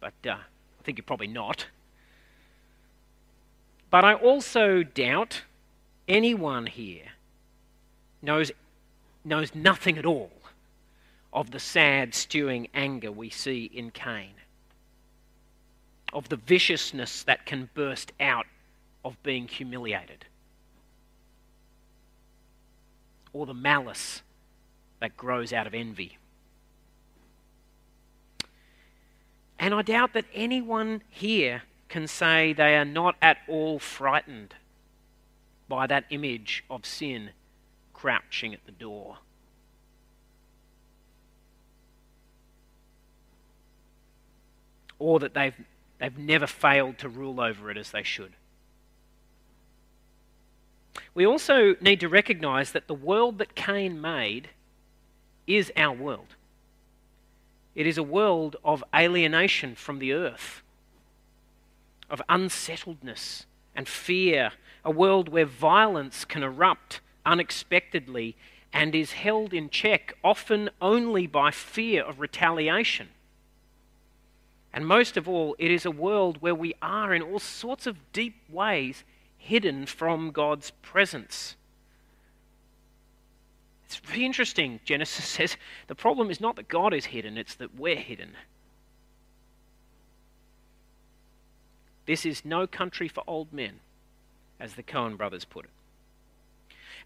But 0.00 0.14
uh, 0.26 0.32
I 0.32 0.82
think 0.82 0.98
you're 0.98 1.04
probably 1.04 1.28
not. 1.28 1.66
But 3.88 4.04
I 4.04 4.14
also 4.14 4.82
doubt 4.82 5.42
anyone 6.08 6.66
here 6.66 7.12
knows, 8.20 8.50
knows 9.24 9.54
nothing 9.54 9.96
at 9.96 10.04
all 10.04 10.32
of 11.32 11.52
the 11.52 11.60
sad, 11.60 12.14
stewing 12.14 12.68
anger 12.74 13.12
we 13.12 13.30
see 13.30 13.70
in 13.72 13.90
Cain, 13.90 14.32
of 16.12 16.28
the 16.28 16.36
viciousness 16.36 17.22
that 17.22 17.46
can 17.46 17.70
burst 17.74 18.12
out 18.20 18.46
of 19.04 19.22
being 19.22 19.46
humiliated, 19.46 20.26
or 23.32 23.46
the 23.46 23.54
malice 23.54 24.22
that 25.00 25.16
grows 25.16 25.52
out 25.52 25.66
of 25.66 25.74
envy. 25.74 26.18
And 29.62 29.72
I 29.72 29.82
doubt 29.82 30.12
that 30.14 30.24
anyone 30.34 31.02
here 31.08 31.62
can 31.88 32.08
say 32.08 32.52
they 32.52 32.76
are 32.76 32.84
not 32.84 33.14
at 33.22 33.38
all 33.46 33.78
frightened 33.78 34.56
by 35.68 35.86
that 35.86 36.04
image 36.10 36.64
of 36.68 36.84
sin 36.84 37.30
crouching 37.94 38.52
at 38.52 38.66
the 38.66 38.72
door. 38.72 39.18
Or 44.98 45.20
that 45.20 45.32
they've, 45.32 45.54
they've 46.00 46.18
never 46.18 46.48
failed 46.48 46.98
to 46.98 47.08
rule 47.08 47.40
over 47.40 47.70
it 47.70 47.76
as 47.76 47.92
they 47.92 48.02
should. 48.02 48.32
We 51.14 51.24
also 51.24 51.76
need 51.80 52.00
to 52.00 52.08
recognize 52.08 52.72
that 52.72 52.88
the 52.88 52.94
world 52.94 53.38
that 53.38 53.54
Cain 53.54 54.00
made 54.00 54.48
is 55.46 55.70
our 55.76 55.94
world. 55.94 56.34
It 57.74 57.86
is 57.86 57.98
a 57.98 58.02
world 58.02 58.56
of 58.64 58.84
alienation 58.94 59.74
from 59.74 59.98
the 59.98 60.12
earth, 60.12 60.62
of 62.10 62.20
unsettledness 62.28 63.46
and 63.74 63.88
fear, 63.88 64.52
a 64.84 64.90
world 64.90 65.28
where 65.28 65.46
violence 65.46 66.24
can 66.24 66.42
erupt 66.42 67.00
unexpectedly 67.24 68.36
and 68.72 68.94
is 68.94 69.12
held 69.12 69.52
in 69.54 69.70
check, 69.70 70.14
often 70.24 70.70
only 70.80 71.26
by 71.26 71.50
fear 71.50 72.02
of 72.02 72.20
retaliation. 72.20 73.08
And 74.72 74.86
most 74.86 75.16
of 75.16 75.28
all, 75.28 75.54
it 75.58 75.70
is 75.70 75.84
a 75.84 75.90
world 75.90 76.38
where 76.40 76.54
we 76.54 76.74
are, 76.80 77.14
in 77.14 77.22
all 77.22 77.38
sorts 77.38 77.86
of 77.86 78.12
deep 78.12 78.36
ways, 78.50 79.04
hidden 79.36 79.86
from 79.86 80.30
God's 80.30 80.70
presence. 80.82 81.56
It's 83.92 84.10
really 84.10 84.24
interesting. 84.24 84.80
Genesis 84.84 85.24
says 85.36 85.56
the 85.86 85.94
problem 85.94 86.30
is 86.30 86.40
not 86.40 86.56
that 86.56 86.68
God 86.68 86.94
is 86.94 87.06
hidden, 87.06 87.36
it's 87.36 87.54
that 87.56 87.78
we're 87.78 87.96
hidden. 87.96 88.36
This 92.06 92.26
is 92.26 92.44
no 92.44 92.66
country 92.66 93.06
for 93.06 93.22
old 93.26 93.52
men, 93.52 93.80
as 94.58 94.74
the 94.74 94.82
Coen 94.82 95.16
brothers 95.16 95.44
put 95.44 95.66
it. 95.66 95.70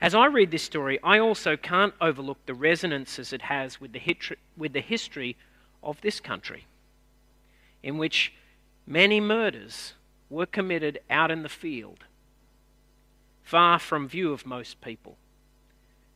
As 0.00 0.14
I 0.14 0.26
read 0.26 0.50
this 0.50 0.62
story, 0.62 0.98
I 1.02 1.18
also 1.18 1.56
can't 1.56 1.94
overlook 2.00 2.38
the 2.46 2.54
resonances 2.54 3.32
it 3.32 3.42
has 3.42 3.80
with 3.80 3.92
the, 3.92 4.16
with 4.56 4.72
the 4.72 4.80
history 4.80 5.36
of 5.82 6.00
this 6.00 6.20
country, 6.20 6.66
in 7.82 7.98
which 7.98 8.32
many 8.86 9.20
murders 9.20 9.94
were 10.28 10.46
committed 10.46 11.00
out 11.10 11.30
in 11.30 11.42
the 11.42 11.48
field, 11.48 12.04
far 13.42 13.78
from 13.78 14.08
view 14.08 14.32
of 14.32 14.46
most 14.46 14.80
people 14.80 15.16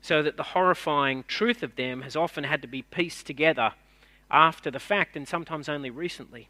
so 0.01 0.23
that 0.23 0.37
the 0.37 0.43
horrifying 0.43 1.25
truth 1.25 1.63
of 1.63 1.77
them 1.77 2.03
has 2.03 2.17
often 2.17 2.45
had 2.45 2.63
to 2.63 2.69
be 2.69 2.83
pieced 2.83 3.27
together 3.27 3.73
after 4.31 4.71
the 4.71 4.79
fact 4.79 5.17
and 5.17 5.29
sometimes 5.29 5.69
only 5.69 5.91
recently. 5.91 6.49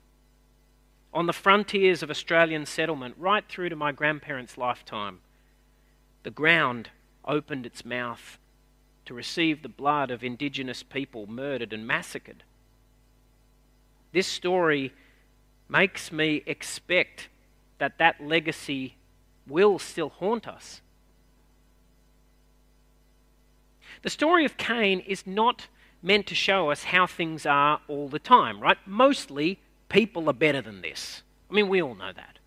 On 1.12 1.26
the 1.26 1.32
frontiers 1.32 2.02
of 2.02 2.10
Australian 2.10 2.66
settlement, 2.66 3.16
right 3.18 3.44
through 3.48 3.70
to 3.70 3.76
my 3.76 3.90
grandparents' 3.90 4.56
lifetime, 4.56 5.20
the 6.22 6.30
ground 6.30 6.90
opened 7.24 7.66
its 7.66 7.84
mouth 7.84 8.38
to 9.06 9.14
receive 9.14 9.62
the 9.62 9.68
blood 9.68 10.10
of 10.10 10.22
Indigenous 10.22 10.82
people 10.82 11.26
murdered 11.26 11.72
and 11.72 11.86
massacred. 11.86 12.44
This 14.12 14.26
story 14.26 14.92
makes 15.68 16.12
me 16.12 16.42
expect 16.46 17.28
that 17.78 17.98
that 17.98 18.24
legacy 18.24 18.96
will 19.46 19.78
still 19.78 20.10
haunt 20.10 20.46
us 20.46 20.80
The 24.02 24.10
story 24.10 24.44
of 24.44 24.56
Cain 24.56 25.00
is 25.00 25.26
not 25.26 25.66
meant 26.02 26.26
to 26.28 26.34
show 26.34 26.70
us 26.70 26.84
how 26.84 27.06
things 27.06 27.44
are 27.44 27.80
all 27.88 28.08
the 28.08 28.18
time, 28.18 28.60
right? 28.60 28.78
Mostly, 28.86 29.58
people 29.88 30.28
are 30.28 30.34
better 30.34 30.62
than 30.62 30.80
this. 30.80 31.22
I 31.50 31.54
mean, 31.54 31.68
we 31.68 31.82
all 31.82 31.94
know 31.94 32.12
that. 32.12 32.38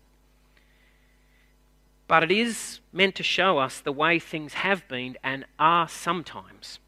But 2.08 2.24
it 2.24 2.32
is 2.32 2.80
meant 2.92 3.14
to 3.16 3.22
show 3.22 3.58
us 3.58 3.80
the 3.80 3.92
way 3.92 4.18
things 4.18 4.54
have 4.54 4.86
been 4.88 5.16
and 5.22 5.44
are 5.58 5.88
sometimes. 5.88 6.78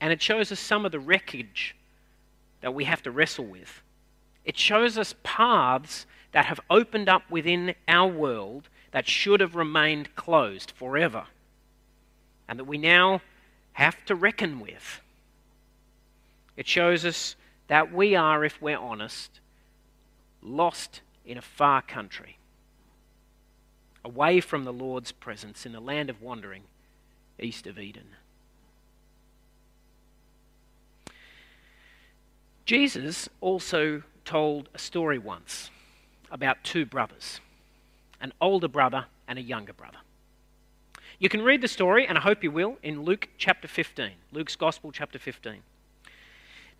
And 0.00 0.12
it 0.12 0.20
shows 0.20 0.50
us 0.50 0.60
some 0.60 0.84
of 0.84 0.92
the 0.92 1.00
wreckage 1.00 1.76
that 2.60 2.74
we 2.74 2.84
have 2.84 3.02
to 3.02 3.10
wrestle 3.10 3.46
with. 3.46 3.82
It 4.44 4.58
shows 4.58 4.98
us 4.98 5.14
paths 5.22 6.06
that 6.32 6.46
have 6.46 6.60
opened 6.68 7.08
up 7.08 7.30
within 7.30 7.74
our 7.86 8.08
world 8.08 8.68
that 8.90 9.08
should 9.08 9.40
have 9.40 9.54
remained 9.54 10.14
closed 10.16 10.72
forever. 10.72 11.26
And 12.48 12.58
that 12.58 12.64
we 12.64 12.78
now 12.78 13.22
have 13.72 14.04
to 14.06 14.14
reckon 14.14 14.60
with. 14.60 15.00
It 16.56 16.66
shows 16.66 17.04
us 17.04 17.36
that 17.68 17.92
we 17.92 18.14
are, 18.14 18.44
if 18.44 18.60
we're 18.60 18.78
honest, 18.78 19.40
lost 20.42 21.00
in 21.24 21.38
a 21.38 21.42
far 21.42 21.82
country, 21.82 22.38
away 24.04 24.40
from 24.40 24.64
the 24.64 24.72
Lord's 24.72 25.12
presence 25.12 25.64
in 25.64 25.74
a 25.74 25.80
land 25.80 26.10
of 26.10 26.20
wandering 26.20 26.64
east 27.38 27.66
of 27.66 27.78
Eden. 27.78 28.08
Jesus 32.64 33.28
also 33.40 34.02
told 34.24 34.68
a 34.74 34.78
story 34.78 35.18
once 35.18 35.70
about 36.30 36.62
two 36.62 36.86
brothers, 36.86 37.40
an 38.20 38.32
older 38.40 38.68
brother 38.68 39.06
and 39.26 39.38
a 39.38 39.42
younger 39.42 39.72
brother. 39.72 39.98
You 41.22 41.28
can 41.28 41.42
read 41.42 41.60
the 41.60 41.68
story, 41.68 42.04
and 42.04 42.18
I 42.18 42.20
hope 42.20 42.42
you 42.42 42.50
will, 42.50 42.78
in 42.82 43.04
Luke 43.04 43.28
chapter 43.38 43.68
15, 43.68 44.10
Luke's 44.32 44.56
Gospel, 44.56 44.90
chapter 44.90 45.20
15. 45.20 45.62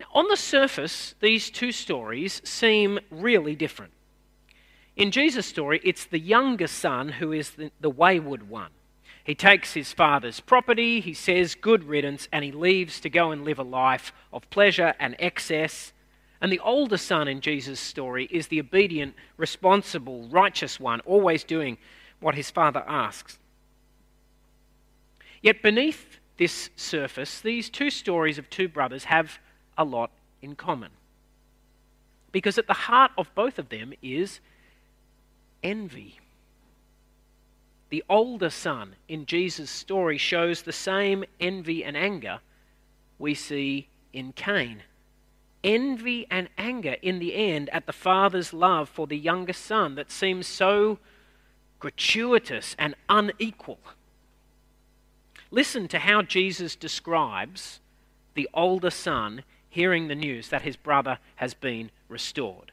Now, 0.01 0.05
on 0.13 0.27
the 0.27 0.35
surface, 0.35 1.15
these 1.21 1.49
two 1.49 1.71
stories 1.71 2.41
seem 2.43 2.99
really 3.09 3.55
different. 3.55 3.93
In 4.97 5.11
Jesus' 5.11 5.45
story, 5.45 5.79
it's 5.85 6.03
the 6.03 6.19
younger 6.19 6.67
son 6.67 7.07
who 7.07 7.31
is 7.31 7.51
the, 7.51 7.71
the 7.79 7.89
wayward 7.89 8.49
one. 8.49 8.71
He 9.23 9.33
takes 9.33 9.75
his 9.75 9.93
father's 9.93 10.41
property, 10.41 10.99
he 10.99 11.13
says 11.13 11.55
good 11.55 11.85
riddance, 11.85 12.27
and 12.29 12.43
he 12.43 12.51
leaves 12.51 12.99
to 12.99 13.09
go 13.09 13.31
and 13.31 13.45
live 13.45 13.59
a 13.59 13.63
life 13.63 14.11
of 14.33 14.49
pleasure 14.49 14.93
and 14.99 15.15
excess. 15.19 15.93
And 16.41 16.51
the 16.51 16.59
older 16.59 16.97
son 16.97 17.29
in 17.29 17.39
Jesus' 17.39 17.79
story 17.79 18.27
is 18.29 18.47
the 18.47 18.59
obedient, 18.59 19.15
responsible, 19.37 20.27
righteous 20.27 20.81
one, 20.81 20.99
always 21.05 21.45
doing 21.45 21.77
what 22.19 22.35
his 22.35 22.51
father 22.51 22.83
asks. 22.85 23.39
Yet 25.43 25.61
beneath 25.61 26.19
this 26.37 26.71
surface, 26.75 27.39
these 27.39 27.69
two 27.69 27.91
stories 27.91 28.39
of 28.39 28.49
two 28.49 28.67
brothers 28.67 29.03
have 29.03 29.37
a 29.77 29.83
lot 29.83 30.09
in 30.41 30.55
common. 30.55 30.89
Because 32.31 32.57
at 32.57 32.65
the 32.65 32.73
heart 32.73 33.11
of 33.17 33.29
both 33.35 33.59
of 33.59 33.69
them 33.69 33.93
is 34.01 34.39
envy. 35.61 36.19
The 37.89 38.03
older 38.09 38.49
son 38.49 38.95
in 39.07 39.27
Jesus' 39.27 39.69
story 39.69 40.17
shows 40.17 40.63
the 40.63 40.71
same 40.71 41.25
envy 41.39 41.83
and 41.83 41.95
anger 41.95 42.39
we 43.19 43.35
see 43.35 43.89
in 44.13 44.33
Cain. 44.33 44.81
envy 45.63 46.27
and 46.29 46.49
anger 46.57 46.97
in 47.01 47.19
the 47.19 47.35
end 47.35 47.69
at 47.69 47.85
the 47.85 47.93
father's 47.93 48.53
love 48.53 48.89
for 48.89 49.07
the 49.07 49.17
younger 49.17 49.53
son 49.53 49.95
that 49.95 50.11
seems 50.11 50.45
so 50.47 50.99
gratuitous 51.79 52.75
and 52.77 52.95
unequal. 53.07 53.79
Listen 55.53 55.87
to 55.89 55.99
how 55.99 56.23
Jesus 56.23 56.75
describes 56.75 57.79
the 58.33 58.49
older 58.55 58.89
son 58.89 59.43
hearing 59.69 60.07
the 60.07 60.15
news 60.15 60.49
that 60.49 60.63
his 60.63 60.75
brother 60.75 61.19
has 61.35 61.53
been 61.53 61.91
restored. 62.09 62.71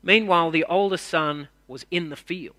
Meanwhile, 0.00 0.52
the 0.52 0.62
older 0.62 0.96
son 0.96 1.48
was 1.66 1.84
in 1.90 2.10
the 2.10 2.14
field. 2.14 2.54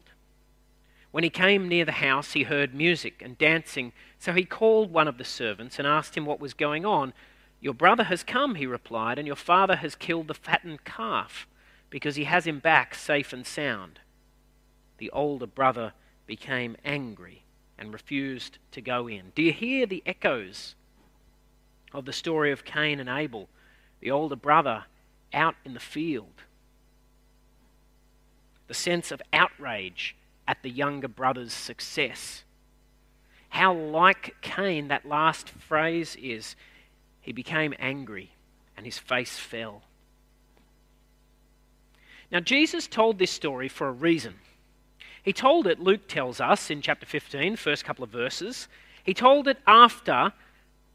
When 1.11 1.23
he 1.23 1.29
came 1.29 1.69
near 1.69 1.85
the 1.85 1.93
house, 1.93 2.33
he 2.33 2.43
heard 2.43 2.75
music 2.75 3.21
and 3.23 3.37
dancing, 3.37 3.93
so 4.19 4.33
he 4.33 4.43
called 4.43 4.91
one 4.91 5.07
of 5.07 5.17
the 5.17 5.23
servants 5.23 5.79
and 5.79 5.87
asked 5.87 6.17
him 6.17 6.25
what 6.25 6.41
was 6.41 6.53
going 6.53 6.85
on. 6.85 7.13
Your 7.61 7.73
brother 7.73 8.03
has 8.03 8.23
come, 8.23 8.55
he 8.55 8.65
replied, 8.65 9.17
and 9.17 9.25
your 9.25 9.37
father 9.37 9.77
has 9.77 9.95
killed 9.95 10.27
the 10.27 10.33
fattened 10.33 10.83
calf 10.83 11.47
because 11.89 12.17
he 12.17 12.25
has 12.25 12.45
him 12.45 12.59
back 12.59 12.93
safe 12.93 13.31
and 13.31 13.47
sound. 13.47 14.01
The 14.97 15.09
older 15.11 15.47
brother 15.47 15.93
became 16.27 16.75
angry 16.83 17.45
and 17.79 17.93
refused 17.93 18.59
to 18.73 18.81
go 18.81 19.07
in. 19.07 19.31
Do 19.33 19.41
you 19.41 19.53
hear 19.53 19.85
the 19.85 20.03
echoes 20.05 20.75
of 21.93 22.05
the 22.05 22.13
story 22.13 22.51
of 22.51 22.65
Cain 22.65 22.99
and 22.99 23.09
Abel? 23.09 23.47
The 24.01 24.11
older 24.11 24.35
brother 24.35 24.85
out 25.33 25.55
in 25.65 25.73
the 25.73 25.79
field. 25.79 26.43
The 28.67 28.73
sense 28.73 29.11
of 29.11 29.21
outrage 29.33 30.15
at 30.47 30.61
the 30.61 30.69
younger 30.69 31.07
brother's 31.07 31.53
success. 31.53 32.43
How 33.49 33.73
like 33.73 34.35
Cain 34.41 34.89
that 34.89 35.07
last 35.07 35.49
phrase 35.49 36.15
is. 36.21 36.55
He 37.21 37.31
became 37.31 37.73
angry 37.79 38.31
and 38.75 38.85
his 38.85 38.97
face 38.97 39.37
fell. 39.37 39.83
Now, 42.31 42.39
Jesus 42.39 42.87
told 42.87 43.17
this 43.17 43.31
story 43.31 43.67
for 43.67 43.87
a 43.87 43.91
reason. 43.91 44.35
He 45.29 45.33
told 45.33 45.67
it, 45.67 45.79
Luke 45.79 46.07
tells 46.07 46.41
us 46.41 46.71
in 46.71 46.81
chapter 46.81 47.05
15, 47.05 47.55
first 47.55 47.85
couple 47.85 48.03
of 48.03 48.09
verses, 48.09 48.67
he 49.03 49.13
told 49.13 49.47
it 49.47 49.59
after 49.67 50.33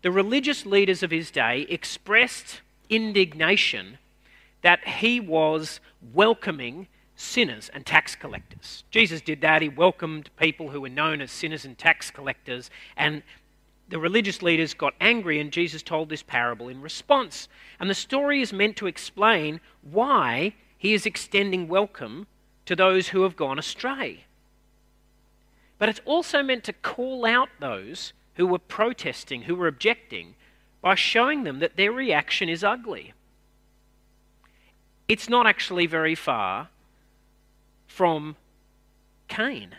the 0.02 0.10
religious 0.10 0.66
leaders 0.66 1.04
of 1.04 1.12
his 1.12 1.30
day 1.30 1.68
expressed 1.68 2.60
indignation 2.90 3.98
that 4.62 4.88
he 4.88 5.20
was 5.20 5.78
welcoming 6.12 6.88
sinners 7.14 7.70
and 7.72 7.86
tax 7.86 8.16
collectors. 8.16 8.82
Jesus 8.90 9.20
did 9.20 9.40
that. 9.42 9.62
He 9.62 9.68
welcomed 9.68 10.30
people 10.36 10.70
who 10.70 10.80
were 10.80 10.88
known 10.88 11.20
as 11.20 11.30
sinners 11.30 11.64
and 11.64 11.78
tax 11.78 12.10
collectors, 12.10 12.70
and 12.96 13.22
the 13.88 14.00
religious 14.00 14.42
leaders 14.42 14.74
got 14.74 14.94
angry, 15.00 15.38
and 15.38 15.52
Jesus 15.52 15.80
told 15.80 16.08
this 16.08 16.24
parable 16.24 16.68
in 16.68 16.82
response. 16.82 17.46
And 17.78 17.88
the 17.88 17.94
story 17.94 18.42
is 18.42 18.52
meant 18.52 18.74
to 18.78 18.88
explain 18.88 19.60
why 19.82 20.54
he 20.76 20.92
is 20.92 21.06
extending 21.06 21.68
welcome 21.68 22.26
to 22.66 22.76
those 22.76 23.08
who 23.08 23.22
have 23.22 23.36
gone 23.36 23.58
astray. 23.58 24.24
But 25.78 25.88
it's 25.88 26.00
also 26.04 26.42
meant 26.42 26.64
to 26.64 26.72
call 26.72 27.26
out 27.26 27.48
those 27.60 28.12
who 28.34 28.46
were 28.46 28.58
protesting, 28.58 29.42
who 29.42 29.54
were 29.54 29.66
objecting, 29.66 30.34
by 30.80 30.94
showing 30.94 31.44
them 31.44 31.60
that 31.60 31.76
their 31.76 31.92
reaction 31.92 32.48
is 32.48 32.64
ugly. 32.64 33.12
It's 35.08 35.28
not 35.28 35.46
actually 35.46 35.86
very 35.86 36.14
far 36.14 36.68
from 37.86 38.36
Cain. 39.28 39.76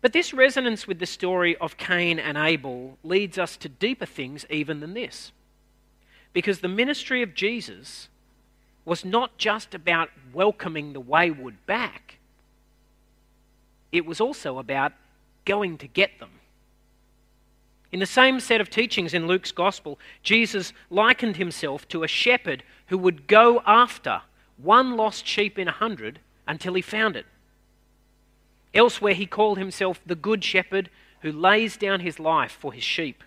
But 0.00 0.12
this 0.12 0.32
resonance 0.32 0.86
with 0.86 0.98
the 0.98 1.06
story 1.06 1.56
of 1.56 1.76
Cain 1.76 2.18
and 2.18 2.36
Abel 2.36 2.98
leads 3.02 3.38
us 3.38 3.56
to 3.56 3.68
deeper 3.68 4.06
things 4.06 4.44
even 4.50 4.80
than 4.80 4.94
this. 4.94 5.32
Because 6.32 6.60
the 6.60 6.68
ministry 6.68 7.22
of 7.22 7.34
Jesus 7.34 8.08
was 8.86 9.04
not 9.04 9.36
just 9.36 9.74
about 9.74 10.08
welcoming 10.32 10.94
the 10.94 11.00
wayward 11.00 11.66
back, 11.66 12.16
it 13.92 14.06
was 14.06 14.20
also 14.20 14.58
about 14.58 14.92
going 15.44 15.76
to 15.78 15.86
get 15.86 16.18
them. 16.18 16.30
In 17.92 18.00
the 18.00 18.06
same 18.06 18.40
set 18.40 18.60
of 18.60 18.70
teachings 18.70 19.12
in 19.14 19.26
Luke's 19.26 19.52
Gospel, 19.52 19.98
Jesus 20.22 20.72
likened 20.90 21.36
himself 21.36 21.86
to 21.88 22.02
a 22.02 22.08
shepherd 22.08 22.62
who 22.86 22.98
would 22.98 23.26
go 23.26 23.62
after 23.66 24.22
one 24.56 24.96
lost 24.96 25.26
sheep 25.26 25.58
in 25.58 25.68
a 25.68 25.72
hundred 25.72 26.20
until 26.46 26.74
he 26.74 26.82
found 26.82 27.16
it. 27.16 27.26
Elsewhere, 28.74 29.14
he 29.14 29.26
called 29.26 29.58
himself 29.58 30.00
the 30.04 30.14
Good 30.14 30.44
Shepherd 30.44 30.90
who 31.22 31.32
lays 31.32 31.76
down 31.76 32.00
his 32.00 32.20
life 32.20 32.52
for 32.52 32.72
his 32.72 32.84
sheep. 32.84 33.22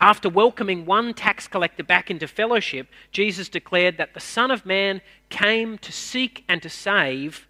After 0.00 0.30
welcoming 0.30 0.86
one 0.86 1.12
tax 1.12 1.46
collector 1.46 1.84
back 1.84 2.10
into 2.10 2.26
fellowship, 2.26 2.88
Jesus 3.12 3.50
declared 3.50 3.98
that 3.98 4.14
the 4.14 4.20
Son 4.20 4.50
of 4.50 4.64
Man 4.64 5.02
came 5.28 5.76
to 5.78 5.92
seek 5.92 6.42
and 6.48 6.62
to 6.62 6.70
save 6.70 7.46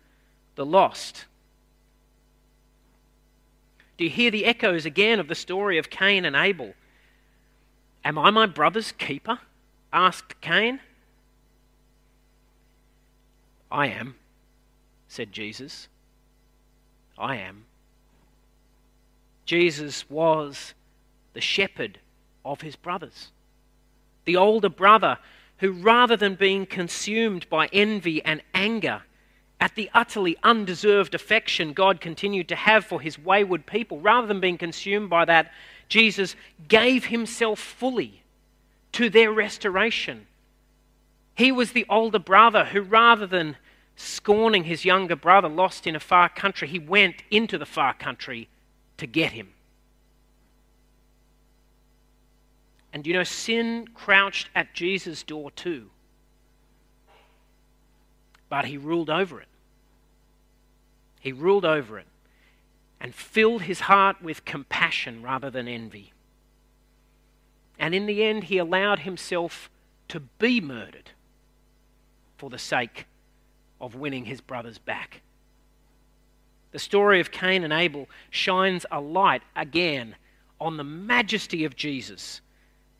the 0.56 0.66
lost. 0.66 1.26
Do 3.96 4.04
you 4.04 4.10
hear 4.10 4.32
the 4.32 4.46
echoes 4.46 4.84
again 4.84 5.20
of 5.20 5.28
the 5.28 5.34
story 5.34 5.78
of 5.78 5.90
Cain 5.90 6.24
and 6.24 6.34
Abel? 6.34 6.74
Am 8.04 8.18
I 8.18 8.30
my 8.30 8.46
brother's 8.46 8.92
keeper? 8.92 9.38
asked 9.92 10.40
Cain. 10.40 10.80
I 13.70 13.86
am, 13.86 14.16
said 15.06 15.32
Jesus. 15.32 15.86
I 17.16 17.36
am. 17.36 17.66
Jesus 19.44 20.08
was 20.10 20.74
the 21.34 21.40
shepherd 21.40 21.98
of 22.44 22.60
his 22.60 22.76
brothers. 22.76 23.30
The 24.24 24.36
older 24.36 24.68
brother 24.68 25.18
who, 25.58 25.72
rather 25.72 26.16
than 26.16 26.34
being 26.34 26.66
consumed 26.66 27.48
by 27.48 27.68
envy 27.72 28.24
and 28.24 28.42
anger 28.54 29.02
at 29.60 29.74
the 29.74 29.90
utterly 29.92 30.36
undeserved 30.42 31.14
affection 31.14 31.74
God 31.74 32.00
continued 32.00 32.48
to 32.48 32.56
have 32.56 32.84
for 32.84 33.00
his 33.00 33.18
wayward 33.18 33.66
people, 33.66 34.00
rather 34.00 34.26
than 34.26 34.40
being 34.40 34.58
consumed 34.58 35.10
by 35.10 35.26
that, 35.26 35.52
Jesus 35.88 36.34
gave 36.68 37.06
himself 37.06 37.58
fully 37.58 38.22
to 38.92 39.10
their 39.10 39.30
restoration 39.32 40.26
he 41.40 41.50
was 41.50 41.72
the 41.72 41.86
older 41.88 42.18
brother 42.18 42.66
who, 42.66 42.82
rather 42.82 43.26
than 43.26 43.56
scorning 43.96 44.64
his 44.64 44.84
younger 44.84 45.16
brother 45.16 45.48
lost 45.48 45.86
in 45.86 45.96
a 45.96 46.00
far 46.00 46.28
country, 46.28 46.68
he 46.68 46.78
went 46.78 47.22
into 47.30 47.56
the 47.56 47.64
far 47.64 47.94
country 47.94 48.46
to 48.98 49.06
get 49.06 49.32
him. 49.32 49.48
And 52.92 53.06
you 53.06 53.12
know, 53.12 53.24
sin 53.24 53.88
crouched 53.94 54.48
at 54.54 54.74
Jesus' 54.74 55.22
door 55.22 55.50
too. 55.50 55.90
But 58.48 58.64
he 58.64 58.76
ruled 58.76 59.10
over 59.10 59.40
it. 59.40 59.48
He 61.20 61.32
ruled 61.32 61.64
over 61.64 61.98
it 61.98 62.06
and 63.00 63.14
filled 63.14 63.62
his 63.62 63.80
heart 63.80 64.20
with 64.22 64.44
compassion 64.44 65.22
rather 65.22 65.50
than 65.50 65.68
envy. 65.68 66.12
And 67.78 67.94
in 67.94 68.06
the 68.06 68.24
end, 68.24 68.44
he 68.44 68.58
allowed 68.58 69.00
himself 69.00 69.70
to 70.08 70.20
be 70.20 70.60
murdered 70.60 71.12
for 72.36 72.50
the 72.50 72.58
sake 72.58 73.06
of 73.80 73.94
winning 73.94 74.26
his 74.26 74.40
brothers 74.40 74.78
back. 74.78 75.22
The 76.72 76.78
story 76.78 77.20
of 77.20 77.30
Cain 77.30 77.64
and 77.64 77.72
Abel 77.72 78.08
shines 78.28 78.84
a 78.90 79.00
light 79.00 79.42
again 79.56 80.16
on 80.60 80.76
the 80.76 80.84
majesty 80.84 81.64
of 81.64 81.74
Jesus 81.74 82.40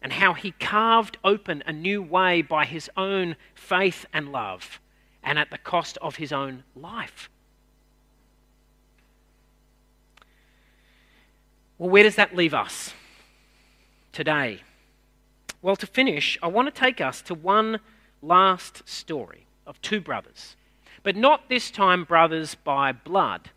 and 0.03 0.13
how 0.13 0.33
he 0.33 0.53
carved 0.53 1.19
open 1.25 1.63
a 1.67 1.73
new 1.73 2.03
way 2.03 2.43
by 2.43 2.65
his 2.65 2.91
own 2.97 3.37
faith 3.55 4.07
and 4.13 4.33
love 4.33 4.81
and 5.23 5.39
at 5.39 5.51
the 5.51 5.59
cost 5.59 5.99
of 5.99 6.17
his 6.17 6.33
own 6.33 6.65
life. 6.75 7.29
Well, 11.79 11.91
where 11.91 12.03
does 12.03 12.17
that 12.17 12.37
leave 12.37 12.55
us 12.55 12.93
today? 14.13 14.63
Well, 15.63 15.77
to 15.77 15.87
finish, 15.87 16.39
I 16.43 16.47
want 16.47 16.75
to 16.75 16.79
take 16.79 17.01
us 17.01 17.23
to 17.23 17.35
one 17.35 17.81
last 18.23 18.89
story 18.89 19.47
of 19.67 19.81
two 19.83 20.01
brothers, 20.01 20.57
but 21.03 21.17
not 21.17 21.49
this 21.49 21.71
time 21.71 22.05
brothers 22.05 22.55
by 22.55 22.93
blood, 22.93 23.51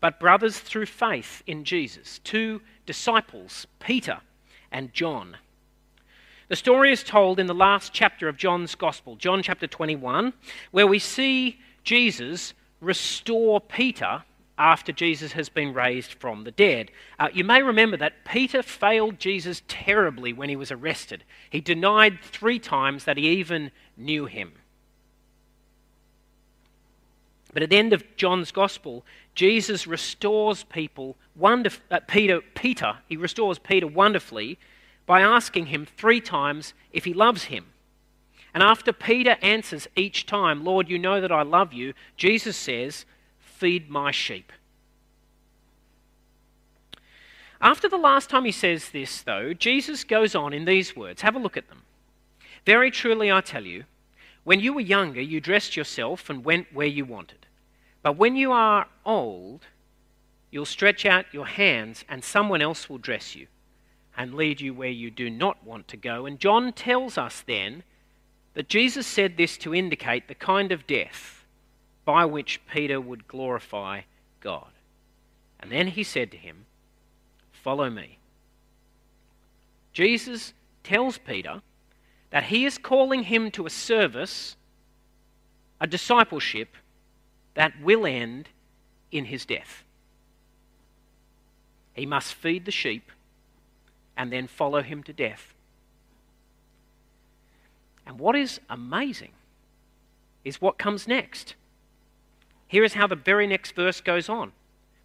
but 0.00 0.20
brothers 0.20 0.58
through 0.58 0.86
faith 0.86 1.42
in 1.46 1.64
Jesus, 1.64 2.20
two 2.24 2.60
disciples, 2.86 3.66
Peter 3.78 4.20
and 4.70 4.92
John. 4.92 5.36
The 6.52 6.56
story 6.56 6.92
is 6.92 7.02
told 7.02 7.40
in 7.40 7.46
the 7.46 7.54
last 7.54 7.94
chapter 7.94 8.28
of 8.28 8.36
John's 8.36 8.74
Gospel, 8.74 9.16
John 9.16 9.42
chapter 9.42 9.66
21, 9.66 10.34
where 10.70 10.86
we 10.86 10.98
see 10.98 11.58
Jesus 11.82 12.52
restore 12.82 13.58
Peter 13.58 14.22
after 14.58 14.92
Jesus 14.92 15.32
has 15.32 15.48
been 15.48 15.72
raised 15.72 16.12
from 16.12 16.44
the 16.44 16.50
dead. 16.50 16.90
Uh, 17.18 17.30
you 17.32 17.42
may 17.42 17.62
remember 17.62 17.96
that 17.96 18.26
Peter 18.26 18.62
failed 18.62 19.18
Jesus 19.18 19.62
terribly 19.66 20.34
when 20.34 20.50
he 20.50 20.56
was 20.56 20.70
arrested. 20.70 21.24
He 21.48 21.62
denied 21.62 22.18
three 22.20 22.58
times 22.58 23.04
that 23.04 23.16
he 23.16 23.30
even 23.30 23.70
knew 23.96 24.26
him. 24.26 24.52
But 27.54 27.62
at 27.62 27.70
the 27.70 27.78
end 27.78 27.94
of 27.94 28.04
John's 28.16 28.52
Gospel, 28.52 29.06
Jesus 29.34 29.86
restores 29.86 30.64
people, 30.64 31.16
wonderf- 31.40 31.80
uh, 31.90 32.00
Peter, 32.06 32.42
Peter, 32.54 32.98
he 33.08 33.16
restores 33.16 33.58
Peter 33.58 33.86
wonderfully 33.86 34.58
by 35.06 35.20
asking 35.20 35.66
him 35.66 35.86
three 35.86 36.20
times 36.20 36.74
if 36.92 37.04
he 37.04 37.14
loves 37.14 37.44
him. 37.44 37.66
And 38.54 38.62
after 38.62 38.92
Peter 38.92 39.36
answers 39.42 39.88
each 39.96 40.26
time, 40.26 40.64
Lord, 40.64 40.88
you 40.88 40.98
know 40.98 41.20
that 41.20 41.32
I 41.32 41.42
love 41.42 41.72
you, 41.72 41.94
Jesus 42.16 42.56
says, 42.56 43.06
Feed 43.40 43.88
my 43.88 44.10
sheep. 44.10 44.52
After 47.60 47.88
the 47.88 47.96
last 47.96 48.28
time 48.28 48.44
he 48.44 48.52
says 48.52 48.90
this, 48.90 49.22
though, 49.22 49.54
Jesus 49.54 50.04
goes 50.04 50.34
on 50.34 50.52
in 50.52 50.64
these 50.64 50.96
words. 50.96 51.22
Have 51.22 51.36
a 51.36 51.38
look 51.38 51.56
at 51.56 51.68
them. 51.68 51.82
Very 52.66 52.90
truly, 52.90 53.30
I 53.30 53.40
tell 53.40 53.64
you, 53.64 53.84
when 54.44 54.58
you 54.58 54.72
were 54.72 54.80
younger, 54.80 55.20
you 55.20 55.40
dressed 55.40 55.76
yourself 55.76 56.28
and 56.28 56.44
went 56.44 56.72
where 56.72 56.86
you 56.86 57.04
wanted. 57.04 57.46
But 58.02 58.16
when 58.16 58.34
you 58.34 58.50
are 58.50 58.88
old, 59.06 59.66
you'll 60.50 60.64
stretch 60.64 61.06
out 61.06 61.32
your 61.32 61.46
hands, 61.46 62.04
and 62.08 62.24
someone 62.24 62.60
else 62.60 62.90
will 62.90 62.98
dress 62.98 63.36
you 63.36 63.46
and 64.16 64.34
lead 64.34 64.60
you 64.60 64.74
where 64.74 64.88
you 64.88 65.10
do 65.10 65.30
not 65.30 65.64
want 65.64 65.88
to 65.88 65.96
go. 65.96 66.26
And 66.26 66.38
John 66.38 66.72
tells 66.72 67.16
us 67.16 67.42
then 67.46 67.82
that 68.54 68.68
Jesus 68.68 69.06
said 69.06 69.36
this 69.36 69.56
to 69.58 69.74
indicate 69.74 70.28
the 70.28 70.34
kind 70.34 70.72
of 70.72 70.86
death 70.86 71.44
by 72.04 72.24
which 72.24 72.60
Peter 72.66 73.00
would 73.00 73.26
glorify 73.26 74.02
God. 74.40 74.68
And 75.60 75.70
then 75.70 75.88
he 75.88 76.02
said 76.02 76.30
to 76.32 76.36
him, 76.36 76.66
Follow 77.52 77.88
me. 77.88 78.18
Jesus 79.92 80.52
tells 80.82 81.18
Peter 81.18 81.62
that 82.30 82.44
he 82.44 82.64
is 82.64 82.78
calling 82.78 83.24
him 83.24 83.50
to 83.52 83.66
a 83.66 83.70
service, 83.70 84.56
a 85.80 85.86
discipleship 85.86 86.76
that 87.54 87.80
will 87.80 88.06
end 88.06 88.48
in 89.10 89.26
his 89.26 89.44
death. 89.44 89.84
He 91.92 92.06
must 92.06 92.34
feed 92.34 92.64
the 92.64 92.70
sheep 92.70 93.10
and 94.16 94.32
then 94.32 94.46
follow 94.46 94.82
him 94.82 95.02
to 95.04 95.12
death. 95.12 95.54
And 98.06 98.18
what 98.18 98.36
is 98.36 98.60
amazing 98.68 99.32
is 100.44 100.60
what 100.60 100.78
comes 100.78 101.06
next. 101.06 101.54
Here 102.66 102.84
is 102.84 102.94
how 102.94 103.06
the 103.06 103.16
very 103.16 103.46
next 103.46 103.74
verse 103.74 104.00
goes 104.00 104.28
on. 104.28 104.52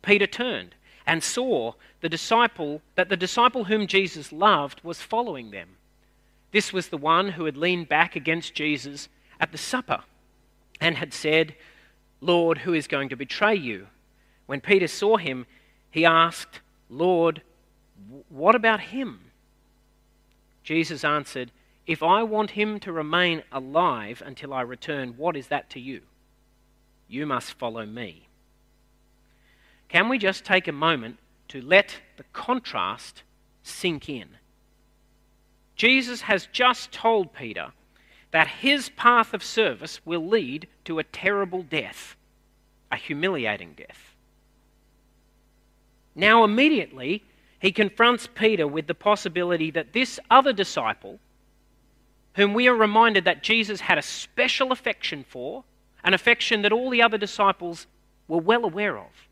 Peter 0.02 0.28
turned 0.28 0.76
and 1.06 1.24
saw 1.24 1.74
the 2.02 2.10
disciple 2.10 2.82
that 2.96 3.10
the 3.10 3.18
disciple 3.18 3.66
whom 3.66 3.88
Jesus 3.88 4.32
loved 4.32 4.84
was 4.84 5.02
following 5.02 5.52
them. 5.52 5.70
This 6.52 6.74
was 6.74 6.90
the 6.90 6.98
one 6.98 7.30
who 7.30 7.46
had 7.46 7.58
leaned 7.58 7.90
back 7.90 8.16
against 8.16 8.54
Jesus 8.54 9.10
at 9.40 9.52
the 9.52 9.58
supper 9.58 10.04
and 10.80 10.98
had 10.98 11.14
said, 11.14 11.56
Lord, 12.22 12.60
who 12.60 12.74
is 12.74 12.88
going 12.88 13.10
to 13.10 13.16
betray 13.16 13.56
you? 13.56 13.88
When 14.46 14.62
Peter 14.62 14.88
saw 14.88 15.18
him, 15.18 15.46
he 15.92 16.06
asked, 16.06 16.62
Lord, 16.90 17.42
what 18.30 18.56
about 18.56 18.80
him? 18.80 19.20
Jesus 20.64 21.04
answered, 21.04 21.52
If 21.86 22.04
I 22.04 22.24
want 22.24 22.52
him 22.52 22.80
to 22.82 22.92
remain 22.92 23.44
alive 23.52 24.22
until 24.26 24.54
I 24.54 24.62
return, 24.62 25.16
what 25.18 25.36
is 25.36 25.48
that 25.48 25.70
to 25.72 25.80
you? 25.80 26.02
You 27.08 27.26
must 27.26 27.54
follow 27.54 27.86
me. 27.86 28.28
Can 29.88 30.10
we 30.10 30.18
just 30.18 30.44
take 30.44 30.68
a 30.68 30.74
moment 30.74 31.18
to 31.50 31.62
let 31.62 32.02
the 32.18 32.26
contrast 32.34 33.24
sink 33.64 34.10
in? 34.10 34.28
Jesus 35.76 36.22
has 36.22 36.48
just 36.52 36.92
told 36.92 37.34
Peter 37.34 37.72
that 38.32 38.48
his 38.48 38.90
path 38.90 39.34
of 39.34 39.44
service 39.44 40.02
will 40.06 40.28
lead 40.28 40.68
to 40.84 41.00
a 41.00 41.04
terrible 41.04 41.64
death, 41.64 42.16
a 42.92 42.98
humiliating 42.98 43.74
death. 43.78 44.16
Now, 46.16 46.44
immediately, 46.44 47.24
he 47.60 47.72
confronts 47.72 48.28
Peter 48.28 48.68
with 48.68 48.88
the 48.88 48.94
possibility 48.94 49.72
that 49.72 49.94
this 49.94 50.20
other 50.30 50.54
disciple, 50.54 51.20
whom 52.36 52.54
we 52.54 52.68
are 52.68 52.76
reminded 52.76 53.26
that 53.26 53.44
Jesus 53.44 53.82
had 53.82 53.98
a 53.98 54.04
special 54.04 54.72
affection 54.72 55.26
for, 55.28 55.64
an 56.04 56.14
affection 56.14 56.62
that 56.62 56.72
all 56.72 56.90
the 56.90 57.02
other 57.02 57.18
disciples 57.18 57.88
were 58.28 58.38
well 58.38 58.64
aware 58.64 58.98
of, 58.98 59.28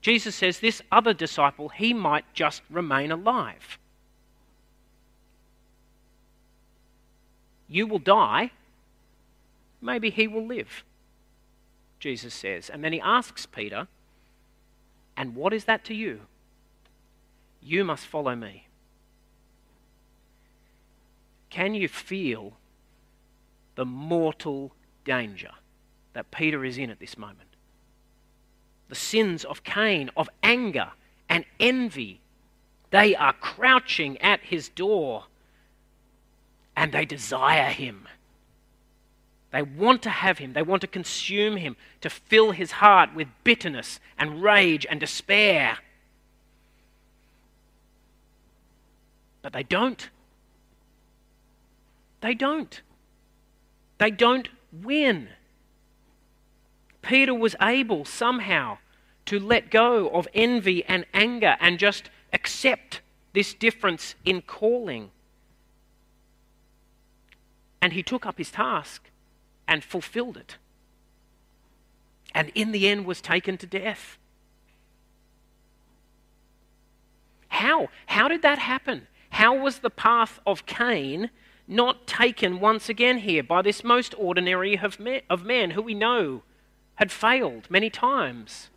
Jesus 0.00 0.34
says 0.34 0.60
this 0.60 0.80
other 0.90 1.12
disciple, 1.12 1.68
he 1.68 1.92
might 1.92 2.24
just 2.32 2.62
remain 2.70 3.12
alive. 3.12 3.78
You 7.68 7.86
will 7.86 7.98
die, 7.98 8.52
maybe 9.80 10.10
he 10.10 10.26
will 10.26 10.46
live, 10.46 10.84
Jesus 11.98 12.32
says. 12.32 12.70
And 12.70 12.82
then 12.82 12.92
he 12.92 13.00
asks 13.00 13.46
Peter, 13.46 13.88
And 15.16 15.36
what 15.36 15.52
is 15.52 15.64
that 15.64 15.84
to 15.86 15.94
you? 15.94 16.22
You 17.62 17.84
must 17.84 18.06
follow 18.06 18.34
me. 18.34 18.66
Can 21.50 21.74
you 21.74 21.88
feel 21.88 22.54
the 23.74 23.84
mortal 23.84 24.72
danger 25.04 25.50
that 26.12 26.30
Peter 26.30 26.64
is 26.64 26.78
in 26.78 26.90
at 26.90 27.00
this 27.00 27.18
moment? 27.18 27.48
The 28.88 28.94
sins 28.94 29.44
of 29.44 29.62
Cain, 29.62 30.10
of 30.16 30.28
anger 30.42 30.90
and 31.28 31.44
envy, 31.58 32.20
they 32.90 33.14
are 33.14 33.32
crouching 33.32 34.18
at 34.18 34.40
his 34.40 34.68
door 34.68 35.24
and 36.76 36.92
they 36.92 37.04
desire 37.04 37.70
him. 37.70 38.08
They 39.52 39.62
want 39.62 40.02
to 40.02 40.10
have 40.10 40.38
him. 40.38 40.52
They 40.52 40.62
want 40.62 40.80
to 40.82 40.86
consume 40.86 41.56
him, 41.56 41.76
to 42.00 42.10
fill 42.10 42.52
his 42.52 42.72
heart 42.72 43.14
with 43.14 43.28
bitterness 43.42 43.98
and 44.16 44.42
rage 44.42 44.86
and 44.88 45.00
despair. 45.00 45.78
But 49.42 49.52
they 49.52 49.62
don't. 49.62 50.10
They 52.20 52.34
don't. 52.34 52.82
They 53.98 54.10
don't 54.10 54.48
win. 54.72 55.28
Peter 57.02 57.34
was 57.34 57.56
able 57.60 58.04
somehow 58.04 58.78
to 59.26 59.38
let 59.38 59.70
go 59.70 60.08
of 60.08 60.28
envy 60.34 60.84
and 60.84 61.06
anger 61.14 61.56
and 61.60 61.78
just 61.78 62.10
accept 62.32 63.00
this 63.32 63.54
difference 63.54 64.14
in 64.24 64.42
calling. 64.42 65.10
And 67.80 67.92
he 67.92 68.02
took 68.02 68.26
up 68.26 68.38
his 68.38 68.50
task 68.50 69.08
and 69.66 69.82
fulfilled 69.82 70.36
it. 70.36 70.56
And 72.34 72.50
in 72.54 72.72
the 72.72 72.88
end 72.88 73.06
was 73.06 73.20
taken 73.20 73.56
to 73.58 73.66
death. 73.66 74.18
How? 77.48 77.88
How 78.06 78.28
did 78.28 78.42
that 78.42 78.58
happen? 78.58 79.06
How 79.30 79.54
was 79.54 79.78
the 79.78 79.90
path 79.90 80.40
of 80.46 80.66
Cain 80.66 81.30
not 81.66 82.06
taken 82.06 82.60
once 82.60 82.88
again 82.88 83.18
here 83.18 83.42
by 83.42 83.62
this 83.62 83.84
most 83.84 84.14
ordinary 84.18 84.78
of 84.78 85.00
men, 85.00 85.22
of 85.30 85.44
men 85.44 85.70
who 85.70 85.82
we 85.82 85.94
know 85.94 86.42
had 86.96 87.10
failed 87.10 87.70
many 87.70 87.90
times? 87.90 88.70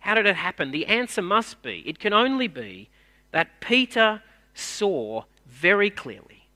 How 0.00 0.14
did 0.14 0.26
it 0.26 0.36
happen? 0.36 0.70
The 0.70 0.86
answer 0.86 1.22
must 1.22 1.62
be 1.62 1.82
it 1.86 1.98
can 1.98 2.12
only 2.12 2.48
be 2.48 2.88
that 3.32 3.60
Peter 3.60 4.22
saw 4.54 5.24
very 5.46 5.90
clearly 5.90 6.46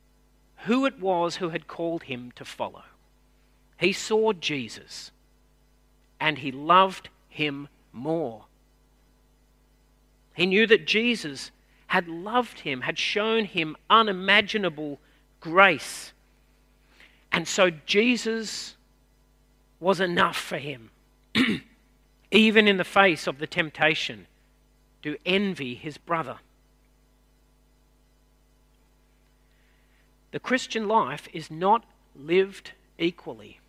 who 0.65 0.87
it 0.87 1.01
was 1.01 1.37
who 1.37 1.51
had 1.51 1.67
called 1.67 2.05
him 2.05 2.33
to 2.37 2.45
follow. 2.45 2.85
He 3.79 3.93
saw 3.93 4.33
Jesus 4.33 5.11
and 6.21 6.39
he 6.39 6.53
loved 6.53 7.09
him 7.29 7.69
more. 7.93 8.45
He 10.35 10.47
knew 10.47 10.67
that 10.67 10.87
Jesus 10.87 11.51
had 11.89 12.07
loved 12.09 12.61
him, 12.61 12.83
had 12.83 12.99
shown 12.99 13.45
him 13.45 13.77
unimaginable 13.91 15.01
grace. 15.41 16.13
And 17.33 17.47
so 17.49 17.71
Jesus 17.71 18.77
was 19.81 20.01
enough 20.01 20.37
for 20.37 20.59
him, 20.59 20.91
even 22.31 22.69
in 22.69 22.77
the 22.77 22.85
face 22.85 23.27
of 23.27 23.39
the 23.39 23.47
temptation 23.47 24.27
to 25.03 25.17
envy 25.25 25.75
his 25.75 25.99
brother. 25.99 26.39
The 30.31 30.41
Christian 30.41 30.89
life 30.89 31.27
is 31.33 31.51
not 31.51 31.85
lived 32.15 32.73
equally. 32.99 33.61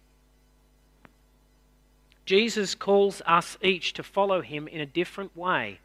Jesus 2.26 2.76
calls 2.76 3.22
us 3.26 3.58
each 3.64 3.94
to 3.94 4.04
follow 4.04 4.42
him 4.42 4.68
in 4.68 4.82
a 4.82 4.86
different 4.86 5.36
way. 5.38 5.80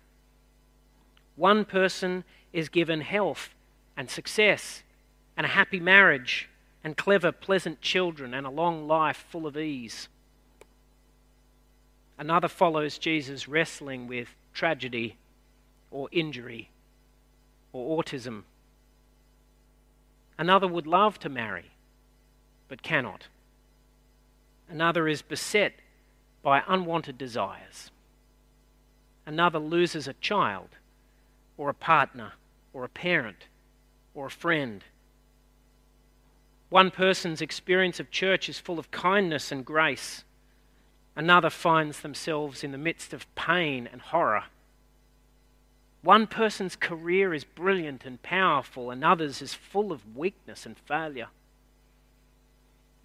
One 1.37 1.65
person 1.65 2.25
is 2.53 2.69
given 2.69 3.01
health 3.01 3.55
and 3.97 4.09
success 4.09 4.83
and 5.37 5.45
a 5.45 5.51
happy 5.51 5.81
marriage 5.81 6.49
and 6.83 6.97
clever, 6.97 7.33
pleasant 7.33 7.81
children 7.81 8.35
and 8.35 8.47
a 8.47 8.51
long 8.51 8.87
life 8.87 9.27
full 9.31 9.47
of 9.47 9.57
ease. 9.57 10.09
Another 12.19 12.49
follows 12.49 12.99
Jesus 12.99 13.49
wrestling 13.49 14.07
with 14.07 14.37
tragedy 14.53 15.17
or 15.91 16.09
injury 16.13 16.71
or 17.73 18.03
autism. 18.03 18.45
Another 20.39 20.69
would 20.69 20.87
love 20.87 21.19
to 21.21 21.29
marry 21.29 21.71
but 22.69 22.83
cannot. 22.83 23.27
Another 24.69 25.09
is 25.09 25.23
beset 25.23 25.75
by 26.43 26.63
unwanted 26.67 27.19
desires. 27.19 27.91
Another 29.27 29.59
loses 29.59 30.07
a 30.07 30.15
child 30.15 30.69
or 31.57 31.69
a 31.69 31.75
partner 31.75 32.33
or 32.73 32.85
a 32.85 32.89
parent 32.89 33.47
or 34.15 34.27
a 34.27 34.31
friend. 34.31 34.85
One 36.69 36.91
person's 36.91 37.41
experience 37.41 38.01
of 38.01 38.11
church 38.11 38.49
is 38.49 38.59
full 38.59 38.79
of 38.79 38.91
kindness 38.91 39.53
and 39.53 39.65
grace. 39.65 40.25
Another 41.17 41.51
finds 41.51 42.01
themselves 42.01 42.65
in 42.65 42.73
the 42.73 42.79
midst 42.79 43.13
of 43.13 43.33
pain 43.37 43.89
and 43.91 44.01
horror. 44.01 44.45
One 46.03 46.27
person's 46.27 46.77
career 46.77 47.33
is 47.33 47.45
brilliant 47.45 48.05
and 48.05 48.21
powerful, 48.23 48.91
another's 48.91 49.41
is 49.41 49.55
full 49.55 49.93
of 49.93 50.17
weakness 50.17 50.67
and 50.67 50.77
failure. 50.77 51.29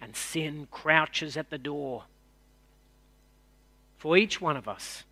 And 0.00 0.16
sin 0.16 0.66
crouches 0.70 1.36
at 1.36 1.50
the 1.50 1.58
door. 1.58 2.04
For 3.96 4.16
each 4.16 4.40
one 4.40 4.56
of 4.56 4.66
us, 4.66 5.04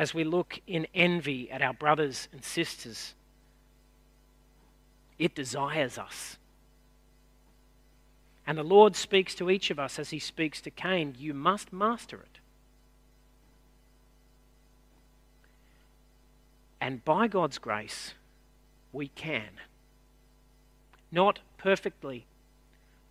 as 0.00 0.14
we 0.14 0.24
look 0.24 0.58
in 0.66 0.86
envy 0.94 1.50
at 1.50 1.60
our 1.60 1.74
brothers 1.74 2.26
and 2.32 2.42
sisters, 2.42 3.12
it 5.18 5.34
desires 5.34 5.98
us. 5.98 6.38
And 8.46 8.56
the 8.56 8.62
Lord 8.62 8.96
speaks 8.96 9.34
to 9.34 9.50
each 9.50 9.70
of 9.70 9.78
us 9.78 9.98
as 9.98 10.08
he 10.08 10.18
speaks 10.18 10.62
to 10.62 10.70
Cain 10.70 11.14
you 11.18 11.34
must 11.34 11.70
master 11.70 12.16
it. 12.16 12.38
And 16.80 17.04
by 17.04 17.28
God's 17.28 17.58
grace, 17.58 18.14
we 18.94 19.08
can. 19.08 19.50
Not 21.12 21.40
perfectly, 21.58 22.24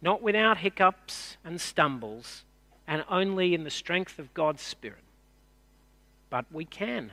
not 0.02 0.24
without 0.24 0.58
hiccups 0.58 1.38
and 1.46 1.62
stumbles, 1.62 2.46
and 2.88 3.06
only 3.08 3.54
in 3.54 3.64
the 3.64 3.70
strength 3.70 4.18
of 4.18 4.34
God's 4.34 4.64
Spirit. 4.64 5.04
But 6.30 6.46
we 6.52 6.66
can. 6.66 7.12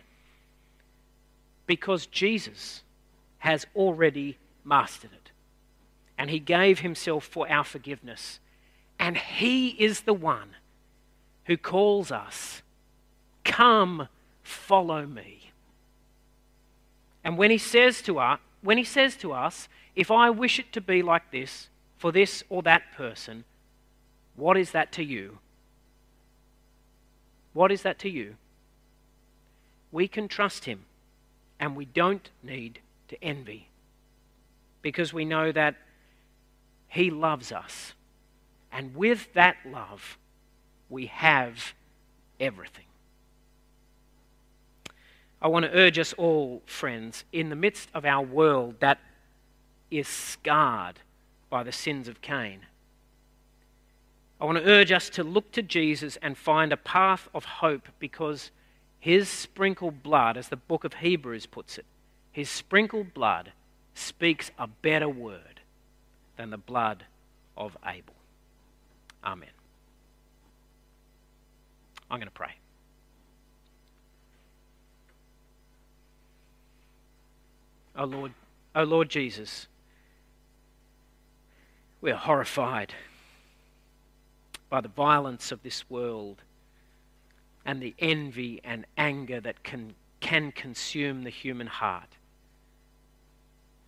Because 1.67 2.07
Jesus 2.07 2.83
has 3.39 3.67
already 3.75 4.39
mastered 4.65 5.13
it. 5.13 5.31
And 6.19 6.31
he 6.31 6.39
gave 6.39 6.81
himself 6.81 7.25
for 7.25 7.51
our 7.51 7.65
forgiveness. 7.65 8.41
And 8.99 9.17
he 9.17 9.69
is 9.69 10.03
the 10.03 10.15
one 10.15 10.57
who 11.45 11.57
calls 11.57 12.11
us, 12.11 12.63
Come, 13.45 14.09
follow 14.43 15.07
me. 15.07 15.53
And 17.23 17.37
when 17.37 17.51
he 17.51 17.59
says 17.59 18.03
to 18.03 18.19
us, 18.19 18.39
when 18.63 18.79
he 18.79 18.85
says 18.85 19.17
to 19.17 19.33
us, 19.33 19.69
if 19.95 20.11
I 20.11 20.31
wish 20.31 20.59
it 20.59 20.73
to 20.73 20.81
be 20.81 21.03
like 21.03 21.31
this 21.31 21.69
for 21.97 22.13
this 22.13 22.45
or 22.49 22.63
that 22.63 22.83
person, 22.97 23.45
what 24.35 24.57
is 24.57 24.73
that 24.73 24.93
to 24.93 25.05
you? 25.05 25.39
What 27.53 27.73
is 27.73 27.83
that 27.83 27.99
to 28.01 28.11
you? 28.11 28.37
We 29.93 30.09
can 30.09 30.29
trust 30.29 30.65
him 30.65 30.85
and 31.59 31.77
we 31.77 31.85
don't 31.85 32.31
need 32.43 32.81
to 33.09 33.23
envy 33.23 33.69
because 34.83 35.13
we 35.13 35.25
know 35.25 35.53
that 35.53 35.77
he 36.89 37.11
loves 37.11 37.53
us. 37.53 37.95
And 38.71 38.95
with 38.95 39.33
that 39.35 39.57
love, 39.65 40.19
we 40.89 41.07
have 41.07 41.75
everything. 42.39 42.85
I 45.41 45.49
want 45.49 45.65
to 45.65 45.73
urge 45.73 45.99
us 45.99 46.13
all, 46.15 46.63
friends, 46.67 47.25
in 47.33 47.51
the 47.51 47.57
midst 47.57 47.89
of 47.95 48.05
our 48.05 48.25
world 48.25 48.77
that 48.81 48.99
is 49.91 50.09
scarred 50.09 51.01
by 51.51 51.63
the 51.63 51.73
sins 51.73 52.09
of 52.09 52.21
Cain. 52.21 52.61
I 54.41 54.45
want 54.45 54.59
to 54.59 54.65
urge 54.65 54.93
us 54.93 55.09
to 55.11 55.23
look 55.23 55.53
to 55.53 55.63
Jesus 55.63 56.19
and 56.21 56.37
find 56.37 56.73
a 56.73 56.77
path 56.77 57.29
of 57.35 57.45
hope 57.45 57.89
because 57.99 58.51
his 59.07 59.29
sprinkled 59.29 60.03
blood, 60.03 60.37
as 60.37 60.49
the 60.49 60.57
book 60.57 60.83
of 60.83 60.95
Hebrews 60.95 61.47
puts 61.47 61.79
it, 61.79 61.85
his 62.33 62.51
sprinkled 62.51 63.15
blood 63.15 63.53
speaks 63.95 64.51
a 64.59 64.67
better 64.67 65.09
word 65.09 65.61
than 66.37 66.51
the 66.51 66.57
blood 66.57 67.05
of 67.57 67.77
Abel. 67.87 68.17
Amen. 69.25 69.51
I'm 72.11 72.19
going 72.19 72.27
to 72.27 72.33
pray. 72.33 72.57
Oh 77.95 78.07
Lord, 78.07 78.33
oh 78.75 78.83
Lord 78.83 79.09
Jesus, 79.09 79.69
we 82.01 82.11
are 82.11 82.17
horrified 82.17 82.93
by 84.69 84.81
the 84.81 84.89
violence 84.89 85.53
of 85.53 85.63
this 85.63 85.89
world 85.89 86.43
and 87.67 87.83
the 87.83 87.95
envy 87.99 88.61
and 88.63 88.87
anger 88.97 89.41
that 89.41 89.65
can, 89.65 89.93
can 90.21 90.53
consume 90.53 91.25
the 91.25 91.31
human 91.31 91.67
heart. 91.67 92.17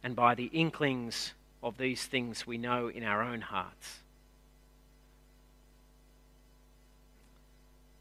And 0.02 0.16
by 0.16 0.34
the 0.34 0.46
inklings 0.46 1.32
of 1.62 1.78
these 1.78 2.04
things 2.04 2.46
we 2.46 2.58
know 2.58 2.88
in 2.88 3.04
our 3.04 3.22
own 3.22 3.40
hearts. 3.40 4.00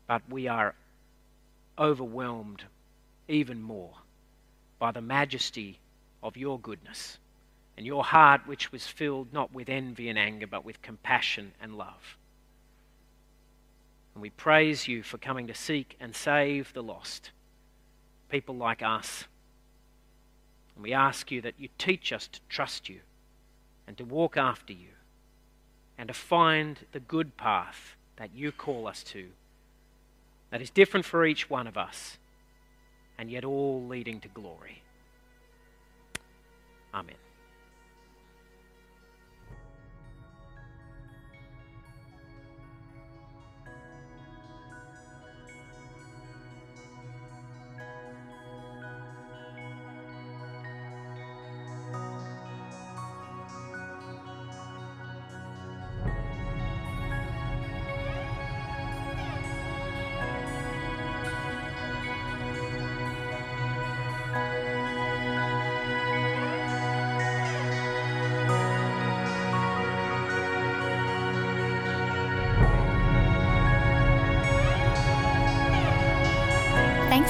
But 0.08 0.24
we 0.30 0.48
are 0.48 0.74
overwhelmed 1.78 2.64
even 3.28 3.62
more 3.62 3.94
by 4.80 4.92
the 4.92 5.02
majesty 5.02 5.80
of 6.24 6.38
your 6.38 6.60
goodness 6.60 7.20
and 7.76 7.86
your 7.86 8.04
heart, 8.04 8.42
which 8.48 8.72
was 8.72 8.88
filled 8.88 9.32
not 9.32 9.54
with 9.54 9.70
envy 9.70 10.10
and 10.10 10.18
anger, 10.18 10.48
but 10.48 10.66
with 10.66 10.82
compassion 10.82 11.52
and 11.62 11.78
love. 11.78 12.18
And 14.18 14.22
we 14.24 14.32
praise 14.32 14.88
you 14.88 15.04
for 15.04 15.20
coming 15.20 15.46
to 15.46 15.54
seek 15.54 15.96
and 16.00 16.16
save 16.16 16.74
the 16.74 16.82
lost, 16.82 17.30
people 18.30 18.56
like 18.56 18.82
us. 18.82 19.26
And 20.74 20.84
we 20.84 20.92
ask 20.92 21.30
you 21.30 21.40
that 21.42 21.54
you 21.60 21.70
teach 21.78 22.12
us 22.12 22.26
to 22.30 22.40
trust 22.50 22.90
you 22.90 23.02
and 23.86 23.96
to 24.00 24.04
walk 24.04 24.36
after 24.36 24.74
you 24.74 24.90
and 26.00 26.08
to 26.08 26.16
find 26.16 26.80
the 26.94 27.00
good 27.00 27.38
path 27.38 27.96
that 28.16 28.32
you 28.34 28.52
call 28.52 28.88
us 28.88 29.04
to 29.04 29.28
that 30.50 30.64
is 30.64 30.72
different 30.72 31.06
for 31.06 31.24
each 31.24 31.48
one 31.48 31.68
of 31.68 31.78
us 31.78 32.18
and 33.20 33.30
yet 33.30 33.46
all 33.46 33.86
leading 33.86 34.20
to 34.22 34.30
glory. 34.30 34.82
Amen. 36.92 37.27